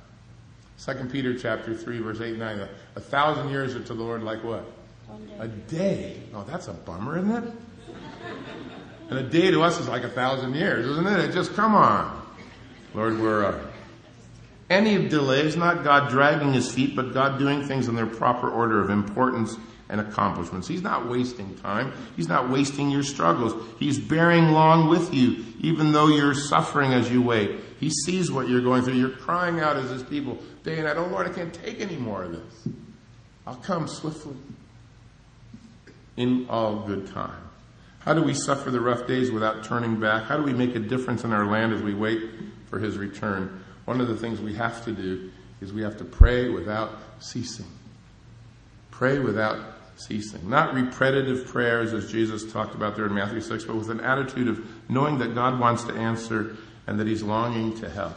[0.77, 2.61] Second Peter chapter 3 verse 8 and 9.
[2.61, 4.65] A, a thousand years are to the Lord like what?
[5.39, 6.21] A day.
[6.35, 7.53] Oh, that's a bummer, isn't it?
[9.11, 11.21] And a day to us is like a thousand years, isn't it?
[11.21, 12.27] it just come on.
[12.95, 13.72] Lord, we're uh,
[14.73, 18.51] any delay is not God dragging his feet, but God doing things in their proper
[18.51, 19.57] order of importance
[19.89, 20.67] and accomplishments.
[20.67, 21.93] He's not wasting time.
[22.17, 23.55] He's not wasting your struggles.
[23.79, 27.61] He's bearing long with you, even though you're suffering as you wait.
[27.79, 28.95] He sees what you're going through.
[28.95, 31.97] You're crying out as his people day and night, oh Lord, I can't take any
[31.97, 32.75] more of this.
[33.47, 34.37] I'll come swiftly
[36.17, 37.43] in all good time.
[38.01, 40.25] How do we suffer the rough days without turning back?
[40.25, 42.23] How do we make a difference in our land as we wait
[42.69, 43.62] for his return?
[43.85, 47.67] One of the things we have to do is we have to pray without ceasing.
[48.91, 49.61] Pray without
[49.97, 50.49] ceasing.
[50.49, 54.49] Not repetitive prayers as Jesus talked about there in Matthew 6, but with an attitude
[54.49, 58.17] of knowing that God wants to answer and that he's longing to help.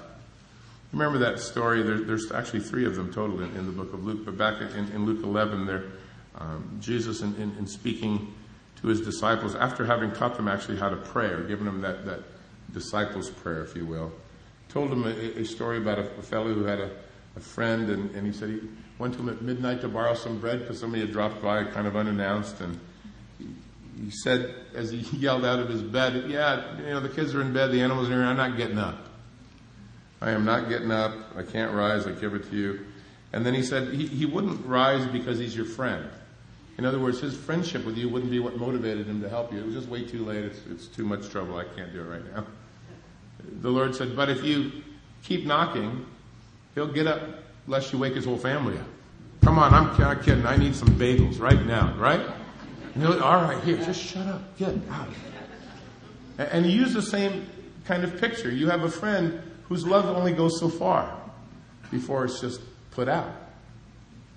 [0.92, 1.84] Remember that story?
[1.84, 4.62] There, there's actually three of them total in, in, the book of Luke, but back
[4.62, 5.84] in, in Luke 11, there,
[6.36, 8.34] um, Jesus, in, in, speaking
[8.82, 12.06] to his disciples, after having taught them actually how to pray, or given them that,
[12.06, 12.22] that
[12.74, 14.12] disciples' prayer, if you will,
[14.76, 16.92] told him a, a story about a, a fellow who had a,
[17.38, 18.60] a friend, and, and he said he
[19.00, 21.88] went to him at midnight to borrow some bread because somebody had dropped by kind
[21.88, 22.78] of unannounced, and
[23.40, 23.48] he,
[24.04, 27.42] he said as he yelled out of his bed, "Yeah, you know the kids are
[27.42, 28.26] in bed, the animals are here.
[28.26, 28.98] I'm not getting up.
[30.20, 31.14] I am not getting up.
[31.38, 32.06] I can't rise.
[32.06, 32.86] I give it to you."
[33.32, 36.10] And then he said he, he wouldn't rise because he's your friend.
[36.78, 39.60] In other words, his friendship with you wouldn't be what motivated him to help you.
[39.60, 40.44] It was just way too late.
[40.44, 41.56] It's, it's too much trouble.
[41.56, 42.46] I can't do it right now
[43.62, 44.72] the Lord said, but if you
[45.24, 46.06] keep knocking,
[46.74, 47.22] he'll get up
[47.68, 48.88] lest you wake his whole family up.
[49.44, 50.46] Come on, I'm not kidding.
[50.46, 52.26] I need some bagels right now, right?
[52.98, 54.58] all right, here, just shut up.
[54.58, 55.10] Get out.
[56.38, 57.48] And he used the same
[57.86, 58.50] kind of picture.
[58.50, 61.16] You have a friend whose love only goes so far
[61.92, 63.32] before it's just put out.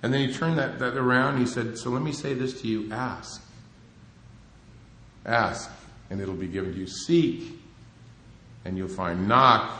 [0.01, 2.67] And then he turned that, that around he said, So let me say this to
[2.67, 3.43] you ask.
[5.25, 5.69] Ask,
[6.09, 6.87] and it'll be given to you.
[6.87, 7.59] Seek,
[8.69, 9.71] and you'll find knock,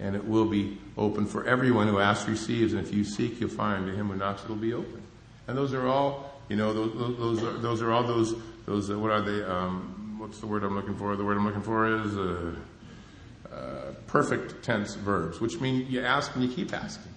[0.00, 3.50] and it will be open for everyone who asks receives, and if you seek, you'll
[3.50, 3.86] find.
[3.86, 5.02] To him who knocks, it'll be open.
[5.46, 8.34] And those are all, you know, those, those, are, those are all those,
[8.64, 11.14] those, uh, what are they, um, what's the word I'm looking for?
[11.16, 12.54] The word I'm looking for is, uh,
[13.54, 17.12] uh, perfect tense verbs, which mean you ask and you keep asking.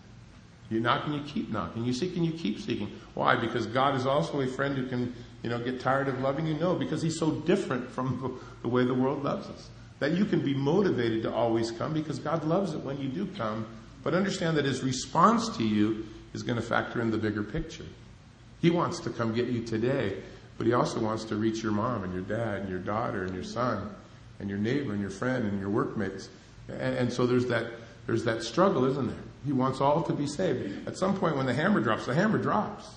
[0.69, 1.85] You knock and you keep knocking.
[1.85, 2.91] You seek and you keep seeking.
[3.13, 3.37] Why?
[3.37, 6.55] Because God is also a friend who can, you know, get tired of loving you?
[6.55, 9.69] No, because He's so different from the way the world loves us.
[9.99, 13.25] That you can be motivated to always come because God loves it when you do
[13.37, 13.65] come.
[14.03, 17.85] But understand that His response to you is going to factor in the bigger picture.
[18.61, 20.17] He wants to come get you today,
[20.57, 23.33] but He also wants to reach your mom and your dad and your daughter and
[23.33, 23.89] your son
[24.39, 26.29] and your neighbor and your friend and your workmates.
[26.69, 27.65] And, and so there's that,
[28.05, 29.17] there's that struggle, isn't there?
[29.45, 30.87] He wants all to be saved.
[30.87, 32.87] At some point when the hammer drops, the hammer drops.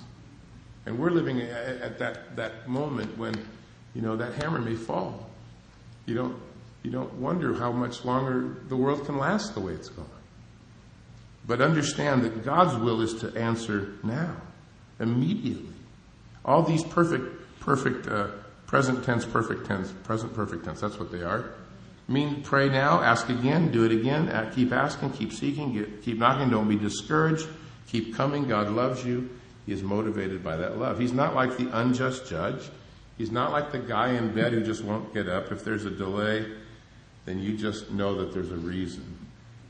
[0.87, 3.35] And we're living at that, that moment when,
[3.95, 5.29] you know, that hammer may fall.
[6.07, 6.37] You don't,
[6.83, 10.09] you don't wonder how much longer the world can last the way it's going.
[11.47, 14.37] But understand that God's will is to answer now,
[14.99, 15.75] immediately.
[16.45, 18.29] All these perfect, perfect, uh,
[18.67, 21.53] present tense, perfect tense, present perfect tense, that's what they are
[22.11, 26.19] mean pray now, ask again, do it again, uh, keep asking, keep seeking, get, keep
[26.19, 27.47] knocking, don't be discouraged,
[27.87, 28.49] keep coming.
[28.49, 29.31] God loves you.
[29.65, 30.99] He is motivated by that love.
[30.99, 32.69] He's not like the unjust judge.
[33.17, 35.53] He's not like the guy in bed who just won't get up.
[35.53, 36.47] If there's a delay,
[37.25, 39.17] then you just know that there's a reason.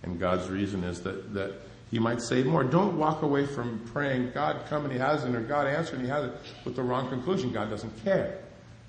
[0.02, 1.52] And God's reason is that, that
[1.90, 2.64] He might say more.
[2.64, 6.10] Don't walk away from praying, God come and He hasn't, or God answer and He
[6.10, 6.34] hasn't,
[6.64, 7.52] with the wrong conclusion.
[7.52, 8.38] God doesn't care.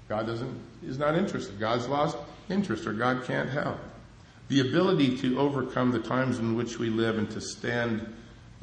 [0.08, 1.60] God doesn't, is not interested.
[1.60, 2.18] God's lost
[2.50, 3.80] interest or God can't help.
[4.50, 8.14] The ability to overcome the times in which we live and to stand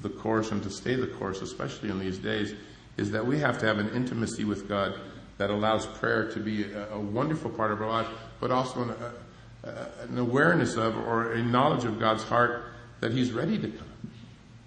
[0.00, 2.54] the course and to stay the course, especially in these days,
[2.98, 4.94] is that we have to have an intimacy with God
[5.38, 8.08] that allows prayer to be a, a wonderful part of our life,
[8.40, 9.12] but also an, a,
[9.62, 12.64] an awareness of or a knowledge of God's heart
[13.00, 14.10] that He's ready to come,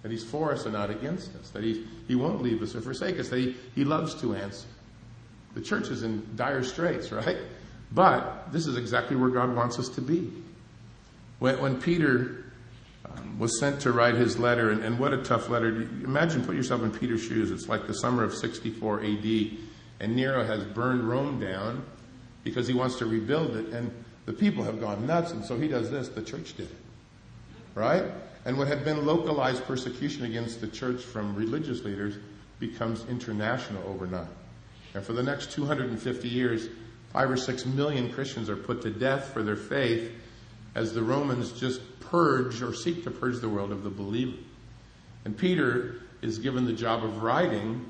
[0.01, 2.82] that He's for us and not against us, that He, he won't leave us or
[2.82, 4.67] forsake us, that he, he loves to answer.
[5.54, 7.38] The church is in dire straits, right?
[7.91, 10.32] But this is exactly where God wants us to be.
[11.39, 12.45] When, when Peter
[13.06, 15.69] um, was sent to write his letter, and, and what a tough letter.
[15.69, 17.51] Imagine, put yourself in Peter's shoes.
[17.51, 19.51] It's like the summer of 64 AD,
[19.99, 21.84] and Nero has burned Rome down
[22.43, 23.91] because he wants to rebuild it, and
[24.25, 26.10] the people have gone nuts, and so he does this.
[26.10, 26.77] The church did it.
[27.75, 28.03] Right?
[28.45, 32.15] And what had been localized persecution against the church from religious leaders
[32.60, 34.27] becomes international overnight.
[34.93, 36.67] And for the next 250 years,
[37.12, 40.12] Five or six million Christians are put to death for their faith
[40.75, 44.38] as the Romans just purge or seek to purge the world of the believer.
[45.25, 47.86] And Peter is given the job of writing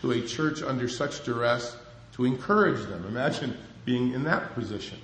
[0.00, 1.76] to a church under such duress
[2.14, 3.04] to encourage them.
[3.06, 4.98] Imagine being in that position.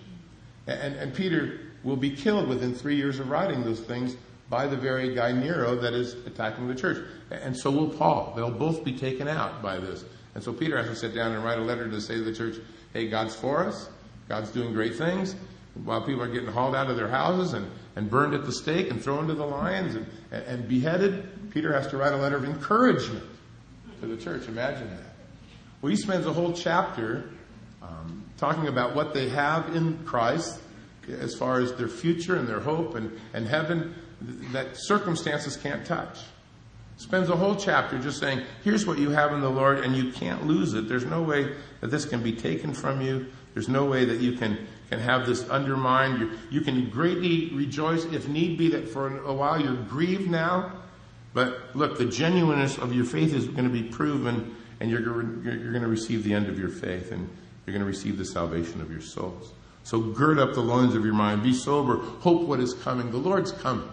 [0.70, 4.16] And, and Peter will be killed within three years of writing those things
[4.48, 7.06] by the very guy Nero that is attacking the church.
[7.30, 8.32] And so will Paul.
[8.36, 10.04] They'll both be taken out by this.
[10.34, 12.34] And so Peter has to sit down and write a letter to say to the
[12.34, 12.56] church,
[12.92, 13.88] hey, God's for us.
[14.28, 15.34] God's doing great things.
[15.84, 18.90] While people are getting hauled out of their houses and, and burned at the stake
[18.90, 22.44] and thrown to the lions and, and, beheaded, Peter has to write a letter of
[22.44, 23.24] encouragement
[24.00, 24.48] to the church.
[24.48, 25.14] Imagine that.
[25.80, 27.30] Well, he spends a whole chapter
[27.82, 30.58] um, talking about what they have in Christ
[31.08, 33.94] as far as their future and their hope and, and heaven
[34.52, 36.18] that circumstances can't touch.
[36.96, 40.12] Spends a whole chapter just saying, here's what you have in the Lord and you
[40.12, 40.88] can't lose it.
[40.88, 43.26] There's no way that this can be taken from you.
[43.54, 46.20] There's no way that you can, can have this undermined.
[46.20, 50.72] You, you can greatly rejoice if need be that for a while you're grieved now.
[51.32, 55.72] But look, the genuineness of your faith is going to be proven and you're, you're
[55.72, 57.28] going to receive the end of your faith and
[57.70, 59.52] you're going to receive the salvation of your souls.
[59.84, 61.44] So gird up the loins of your mind.
[61.44, 61.98] Be sober.
[61.98, 63.12] Hope what is coming.
[63.12, 63.88] The Lord's coming.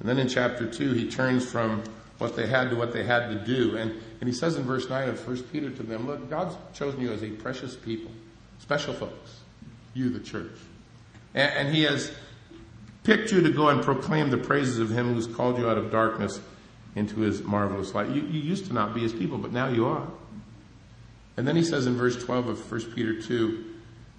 [0.00, 1.82] And then in chapter 2, he turns from
[2.16, 3.76] what they had to what they had to do.
[3.76, 7.02] And, and he says in verse 9 of 1 Peter to them, Look, God's chosen
[7.02, 8.10] you as a precious people,
[8.58, 9.40] special folks,
[9.92, 10.56] you, the church.
[11.34, 12.12] And, and he has
[13.04, 15.90] picked you to go and proclaim the praises of him who's called you out of
[15.90, 16.40] darkness
[16.94, 18.08] into his marvelous light.
[18.08, 20.08] You, you used to not be his people, but now you are.
[21.36, 23.74] And then he says in verse 12 of 1 Peter 2,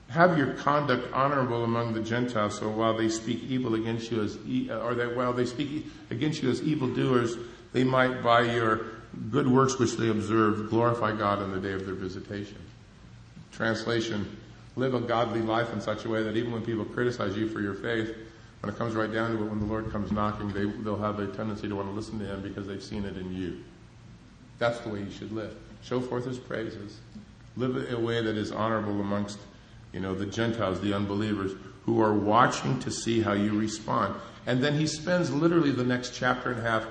[0.10, 4.38] have your conduct honorable among the Gentiles, so while they speak evil against you as,
[4.48, 7.36] e- uh, or that while they speak against you as evildoers,
[7.74, 8.86] they might by your
[9.32, 12.58] good works which they observe glorify God on the day of their visitation.
[13.52, 14.38] Translation,
[14.76, 17.60] live a godly life in such a way that even when people criticize you for
[17.60, 18.16] your faith,
[18.62, 21.20] when it comes right down to it, when the Lord comes knocking, they, they'll have
[21.20, 23.64] a tendency to want to listen to Him because they've seen it in you.
[24.58, 25.56] That's the way you should live.
[25.84, 27.00] Show forth His praises.
[27.58, 29.40] Live in a way that is honorable amongst
[29.92, 31.54] you know, the Gentiles, the unbelievers,
[31.86, 34.16] who are watching to see how you respond.
[34.46, 36.86] And then he spends literally the next chapter and a half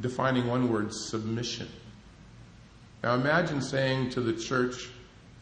[0.00, 1.68] defining one word submission.
[3.02, 4.90] Now imagine saying to the church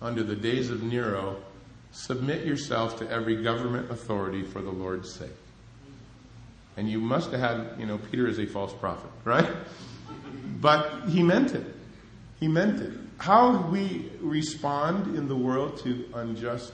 [0.00, 1.42] under the days of Nero,
[1.90, 5.30] submit yourself to every government authority for the Lord's sake.
[6.76, 9.48] And you must have had, you know, Peter is a false prophet, right?
[10.60, 11.66] But he meant it.
[12.40, 12.92] He meant it.
[13.18, 16.72] How we respond in the world to unjust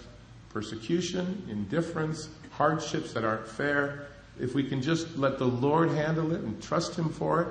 [0.51, 4.07] persecution, indifference, hardships that aren't fair,
[4.39, 7.49] if we can just let the Lord handle it and trust Him for it,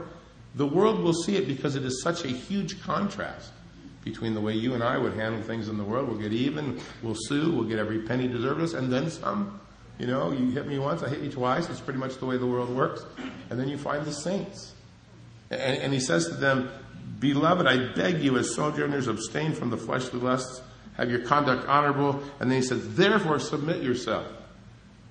[0.56, 3.52] the world will see it because it is such a huge contrast
[4.04, 6.10] between the way you and I would handle things in the world.
[6.10, 9.60] We'll get even, we'll sue, we'll get every penny deserved us, and then some.
[10.00, 11.70] You know, you hit me once, I hit you twice.
[11.70, 13.06] It's pretty much the way the world works.
[13.50, 14.74] And then you find the saints.
[15.52, 16.70] And, and he says to them,
[17.20, 20.62] Beloved, I beg you as sojourners, abstain from the fleshly lusts,
[20.98, 22.22] have your conduct honorable.
[22.40, 24.28] And then he says, Therefore submit yourself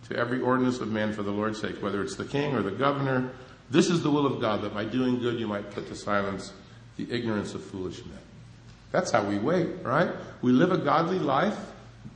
[0.09, 2.71] to every ordinance of man for the Lord's sake, whether it's the king or the
[2.71, 3.31] governor.
[3.71, 6.53] This is the will of God, that by doing good you might put to silence
[6.97, 8.19] the ignorance of foolish men.
[8.91, 10.11] That's how we wait, right?
[10.43, 11.57] We live a godly life.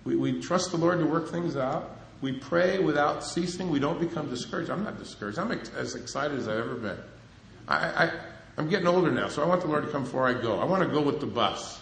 [0.05, 1.97] We, we trust the Lord to work things out.
[2.21, 3.71] We pray without ceasing.
[3.71, 4.71] We don't become discouraged.
[4.71, 5.39] I'm not discouraged.
[5.39, 6.99] I'm ex- as excited as I've ever been.
[7.69, 8.13] I, I,
[8.59, 10.59] I'm getting older now, so I want the Lord to come before I go.
[10.59, 11.81] I want to go with the bus.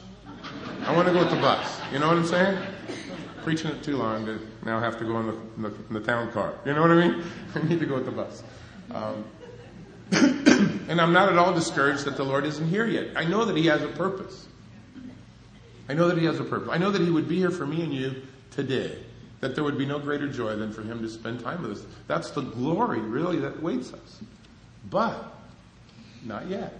[0.85, 1.81] I want to go with the bus.
[1.93, 2.59] You know what I'm saying?
[3.45, 6.01] Preaching it too long to now have to go in the, in the, in the
[6.01, 6.55] town car.
[6.67, 7.25] You know what I mean?
[7.55, 8.43] I need to go with the bus.
[8.91, 9.25] Um,
[10.89, 13.17] and I'm not at all discouraged that the Lord isn't here yet.
[13.17, 14.49] I know that He has a purpose.
[15.89, 16.69] I know that He has a purpose.
[16.73, 18.99] I know that He would be here for me and you today.
[19.41, 21.87] That there would be no greater joy than for Him to spend time with us.
[22.07, 24.21] That's the glory, really, that waits us.
[24.91, 25.34] But,
[26.25, 26.73] not yet.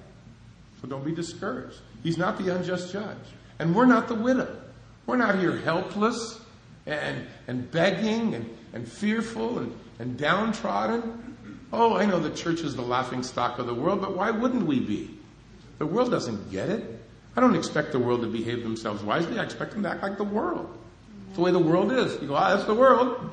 [0.81, 1.79] So don't be discouraged.
[2.03, 3.17] He's not the unjust judge.
[3.59, 4.61] And we're not the widow.
[5.07, 6.41] We're not here helpless
[6.87, 11.37] and, and begging and, and fearful and, and downtrodden.
[11.73, 14.67] Oh, I know the church is the laughing stock of the world, but why wouldn't
[14.67, 15.19] we be?
[15.79, 17.01] The world doesn't get it.
[17.37, 19.39] I don't expect the world to behave themselves wisely.
[19.39, 20.79] I expect them to act like the world.
[21.29, 22.21] It's the way the world is.
[22.23, 23.31] You go, ah, that's the world.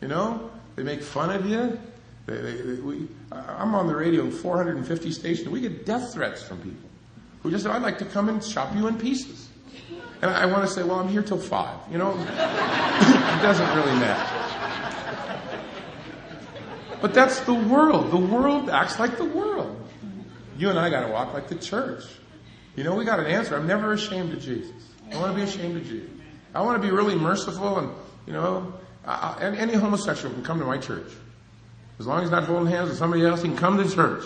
[0.00, 1.78] You know, they make fun of you.
[2.24, 5.48] They, they, they, we, Uh, I'm on the radio, 450 stations.
[5.48, 6.88] We get death threats from people
[7.42, 9.48] who just say, I'd like to come and chop you in pieces.
[10.22, 11.78] And I, I want to say, well, I'm here till five.
[11.90, 14.46] You know, it doesn't really matter.
[17.00, 18.10] But that's the world.
[18.10, 19.80] The world acts like the world.
[20.56, 22.04] You and I got to walk like the church.
[22.74, 23.56] You know, we got an answer.
[23.56, 24.72] I'm never ashamed of Jesus.
[25.12, 26.10] I want to be ashamed of Jesus.
[26.54, 27.90] I want to be really merciful and,
[28.26, 28.72] you know,
[29.04, 31.12] I, any homosexual can come to my church.
[31.98, 34.24] As long as he's not holding hands with somebody else, he can come to church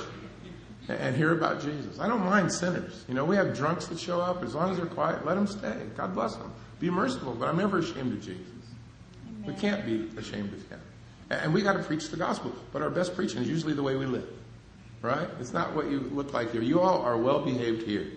[0.89, 2.01] and hear about Jesus.
[2.01, 3.05] I don't mind sinners.
[3.09, 4.43] You know, we have drunks that show up.
[4.43, 5.87] As long as they're quiet, let them stay.
[5.97, 6.53] God bless them.
[6.81, 8.47] Be merciful, but I'm never ashamed of Jesus.
[9.29, 9.45] Amen.
[9.47, 10.81] We can't be ashamed of him.
[11.31, 12.53] And we got to preach the gospel.
[12.73, 14.29] But our best preaching is usually the way we live.
[15.03, 15.29] Right?
[15.39, 16.63] It's not what you look like here.
[16.63, 18.09] You all are well behaved here.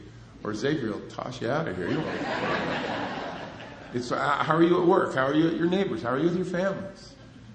[0.44, 1.90] Or Xavier will toss you out of here.
[1.90, 2.00] You
[3.94, 5.14] it's, uh, how are you at work?
[5.14, 6.02] How are you at your neighbors?
[6.02, 7.13] How are you with your families?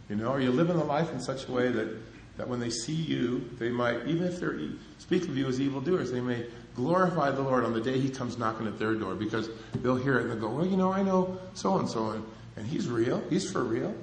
[0.09, 1.97] You know, are you living the life in such a way that,
[2.39, 4.59] that when they see you, they might, even if they're
[4.99, 8.39] speak of you as evildoers, they may glorify the Lord on the day He comes
[8.39, 9.51] knocking at their door because
[9.83, 12.23] they'll hear it and they'll go, well, you know, I know so and so
[12.57, 13.23] and He's real.
[13.29, 13.95] He's for real.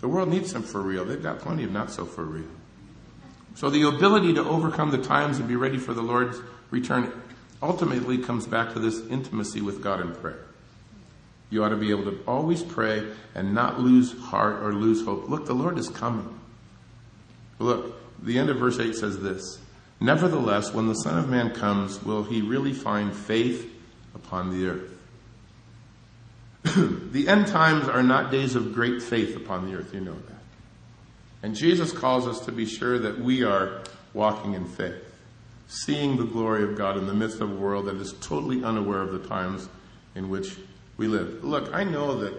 [0.00, 1.04] The world needs Him for real.
[1.04, 2.48] They've got plenty of not so for real.
[3.54, 7.12] So the ability to overcome the times and be ready for the Lord's return
[7.62, 10.46] ultimately comes back to this intimacy with God in prayer.
[11.52, 15.28] You ought to be able to always pray and not lose heart or lose hope.
[15.28, 16.40] Look, the Lord is coming.
[17.58, 17.94] Look,
[18.24, 19.58] the end of verse 8 says this
[20.00, 23.70] Nevertheless, when the Son of Man comes, will he really find faith
[24.14, 24.90] upon the earth?
[27.12, 30.42] the end times are not days of great faith upon the earth, you know that.
[31.42, 33.82] And Jesus calls us to be sure that we are
[34.14, 35.04] walking in faith,
[35.68, 39.02] seeing the glory of God in the midst of a world that is totally unaware
[39.02, 39.68] of the times
[40.14, 40.56] in which
[40.96, 41.42] we live.
[41.44, 42.34] Look, I know that,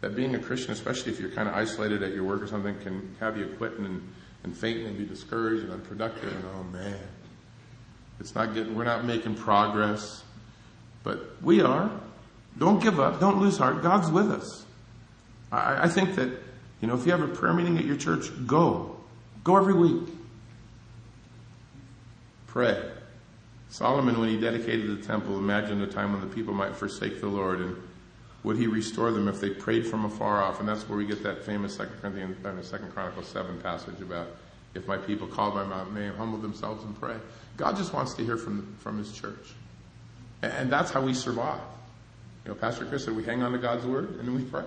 [0.00, 2.78] that being a Christian, especially if you're kind of isolated at your work or something,
[2.80, 4.02] can have you quit and,
[4.42, 6.98] and faint and be discouraged and unproductive and oh man,
[8.20, 10.22] it's not getting, we're not making progress.
[11.02, 11.90] But we are.
[12.58, 13.20] Don't give up.
[13.20, 13.82] Don't lose heart.
[13.82, 14.64] God's with us.
[15.52, 16.30] I, I think that,
[16.80, 18.96] you know, if you have a prayer meeting at your church, go.
[19.42, 20.08] Go every week.
[22.46, 22.82] Pray.
[23.68, 27.26] Solomon, when he dedicated the temple, imagined a time when the people might forsake the
[27.26, 27.76] Lord and
[28.44, 30.60] would he restore them if they prayed from afar off?
[30.60, 34.28] And that's where we get that famous Second Corinthians, uh, Second Chronicles seven passage about
[34.74, 37.16] if my people called by my name humble themselves and pray.
[37.56, 39.54] God just wants to hear from from His church,
[40.42, 41.60] and that's how we survive.
[42.44, 44.64] You know, Pastor Chris said we hang on to God's word and we pray.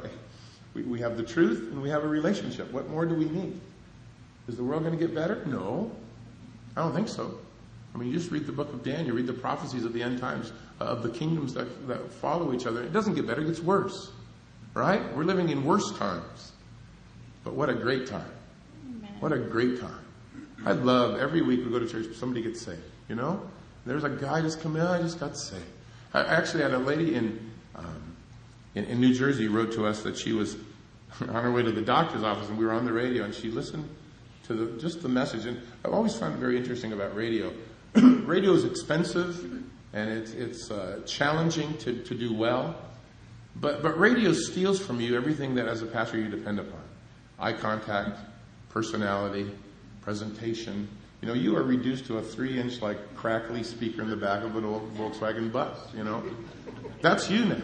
[0.73, 2.71] We, we have the truth and we have a relationship.
[2.71, 3.59] What more do we need?
[4.47, 5.43] Is the world going to get better?
[5.45, 5.91] No,
[6.75, 7.37] I don't think so.
[7.93, 10.19] I mean, you just read the book of Daniel, read the prophecies of the end
[10.19, 12.83] times uh, of the kingdoms that, that follow each other.
[12.83, 14.11] It doesn't get better, it gets worse.
[14.73, 15.01] right?
[15.15, 16.51] We're living in worse times.
[17.43, 18.29] But what a great time.
[19.19, 20.05] What a great time.
[20.65, 23.41] I love every week we go to church, somebody gets saved, you know?
[23.85, 25.63] There's a guy just come in, I just got saved.
[26.13, 28.15] I actually had a lady in, um,
[28.75, 30.57] in, in New Jersey wrote to us that she was
[31.21, 33.49] on her way to the doctor's office and we were on the radio and she
[33.49, 33.87] listened
[34.47, 35.45] to the, just the message.
[35.45, 37.51] And I've always found it very interesting about radio.
[38.25, 42.75] Radio is expensive and it's, it's uh, challenging to, to do well.
[43.55, 46.81] But, but radio steals from you everything that as a pastor you depend upon.
[47.39, 48.19] Eye contact,
[48.69, 49.49] personality,
[50.01, 50.87] presentation.
[51.21, 54.43] You know, you are reduced to a three inch like crackly speaker in the back
[54.43, 56.23] of an old Volkswagen bus, you know.
[57.01, 57.61] That's you now.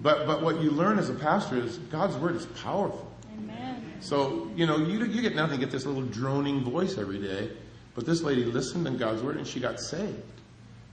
[0.00, 3.12] But, but what you learn as a pastor is God's word is powerful.
[3.36, 3.96] Amen.
[4.00, 7.50] So, you know, you, you get nothing, get this little droning voice every day.
[7.98, 10.22] But this lady listened in God's word and she got saved.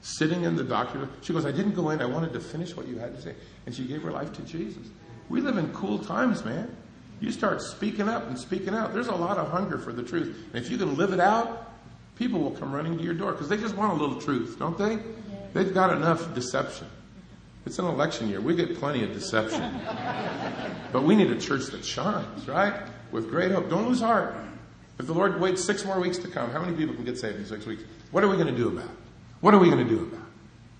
[0.01, 2.87] Sitting in the doctor, she goes, I didn't go in, I wanted to finish what
[2.87, 3.35] you had to say.
[3.67, 4.87] And she gave her life to Jesus.
[5.29, 6.75] We live in cool times, man.
[7.19, 8.91] You start speaking up and speaking out.
[8.91, 10.35] There's a lot of hunger for the truth.
[10.51, 11.71] And if you can live it out,
[12.15, 14.75] people will come running to your door because they just want a little truth, don't
[14.75, 14.97] they?
[15.53, 16.87] They've got enough deception.
[17.67, 18.41] It's an election year.
[18.41, 19.61] We get plenty of deception.
[20.91, 22.73] but we need a church that shines, right?
[23.11, 23.69] With great hope.
[23.69, 24.35] Don't lose heart.
[24.97, 27.37] If the Lord waits six more weeks to come, how many people can get saved
[27.37, 27.83] in six weeks?
[28.11, 28.97] What are we going to do about it?
[29.41, 30.21] What are we going to do about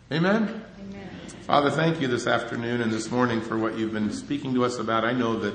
[0.10, 0.16] it?
[0.16, 0.64] Amen?
[0.80, 1.10] Amen.
[1.42, 4.80] Father, thank you this afternoon and this morning for what you've been speaking to us
[4.80, 5.04] about.
[5.04, 5.54] I know that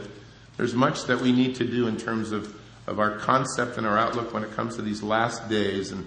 [0.56, 2.54] there's much that we need to do in terms of,
[2.86, 5.90] of our concept and our outlook when it comes to these last days.
[5.90, 6.06] And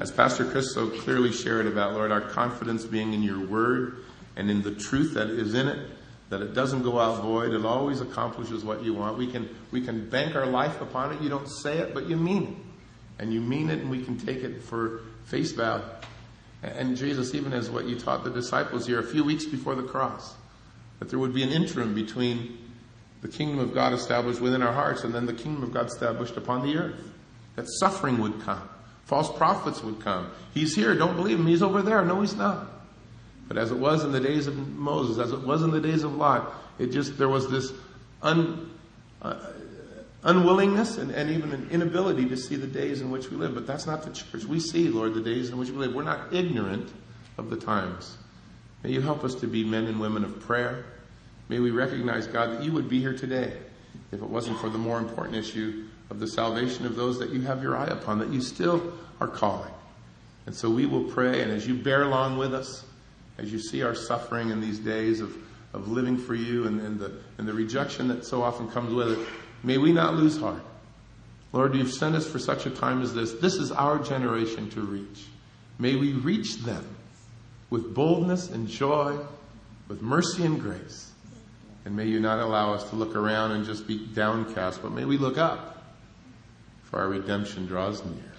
[0.00, 3.98] as Pastor Chris so clearly shared about, Lord, our confidence being in your word
[4.34, 5.88] and in the truth that is in it,
[6.32, 9.18] that it doesn't go out void, it always accomplishes what you want.
[9.18, 11.20] We can, we can bank our life upon it.
[11.20, 13.22] You don't say it, but you mean it.
[13.22, 15.84] And you mean it and we can take it for face value.
[16.62, 19.82] And Jesus, even as what you taught the disciples here a few weeks before the
[19.82, 20.34] cross,
[21.00, 22.56] that there would be an interim between
[23.20, 26.38] the kingdom of God established within our hearts and then the kingdom of God established
[26.38, 27.10] upon the earth.
[27.56, 28.66] That suffering would come.
[29.04, 30.30] False prophets would come.
[30.54, 30.94] He's here.
[30.94, 31.46] Don't believe him.
[31.46, 32.02] He's over there.
[32.06, 32.66] No, he's not.
[33.48, 36.04] But as it was in the days of Moses, as it was in the days
[36.04, 37.72] of Lot, it just, there was this
[38.22, 38.70] un,
[39.20, 39.38] uh,
[40.22, 43.54] unwillingness and, and even an inability to see the days in which we live.
[43.54, 44.44] But that's not the church.
[44.44, 45.94] We see, Lord, the days in which we live.
[45.94, 46.92] We're not ignorant
[47.36, 48.16] of the times.
[48.82, 50.84] May you help us to be men and women of prayer.
[51.48, 53.52] May we recognize, God, that you would be here today
[54.10, 57.42] if it wasn't for the more important issue of the salvation of those that you
[57.42, 59.72] have your eye upon, that you still are calling.
[60.46, 62.84] And so we will pray, and as you bear along with us,
[63.42, 65.36] as you see our suffering in these days of,
[65.74, 69.18] of living for you and, and, the, and the rejection that so often comes with
[69.18, 69.28] it,
[69.62, 70.62] may we not lose heart.
[71.52, 73.32] Lord, you've sent us for such a time as this.
[73.34, 75.26] This is our generation to reach.
[75.78, 76.86] May we reach them
[77.68, 79.18] with boldness and joy,
[79.88, 81.10] with mercy and grace.
[81.84, 85.04] And may you not allow us to look around and just be downcast, but may
[85.04, 85.82] we look up,
[86.84, 88.32] for our redemption draws near.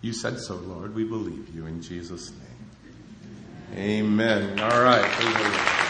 [0.00, 0.94] You said so, Lord.
[0.94, 2.41] We believe you in Jesus' name.
[3.74, 4.60] Amen.
[4.60, 5.81] All right.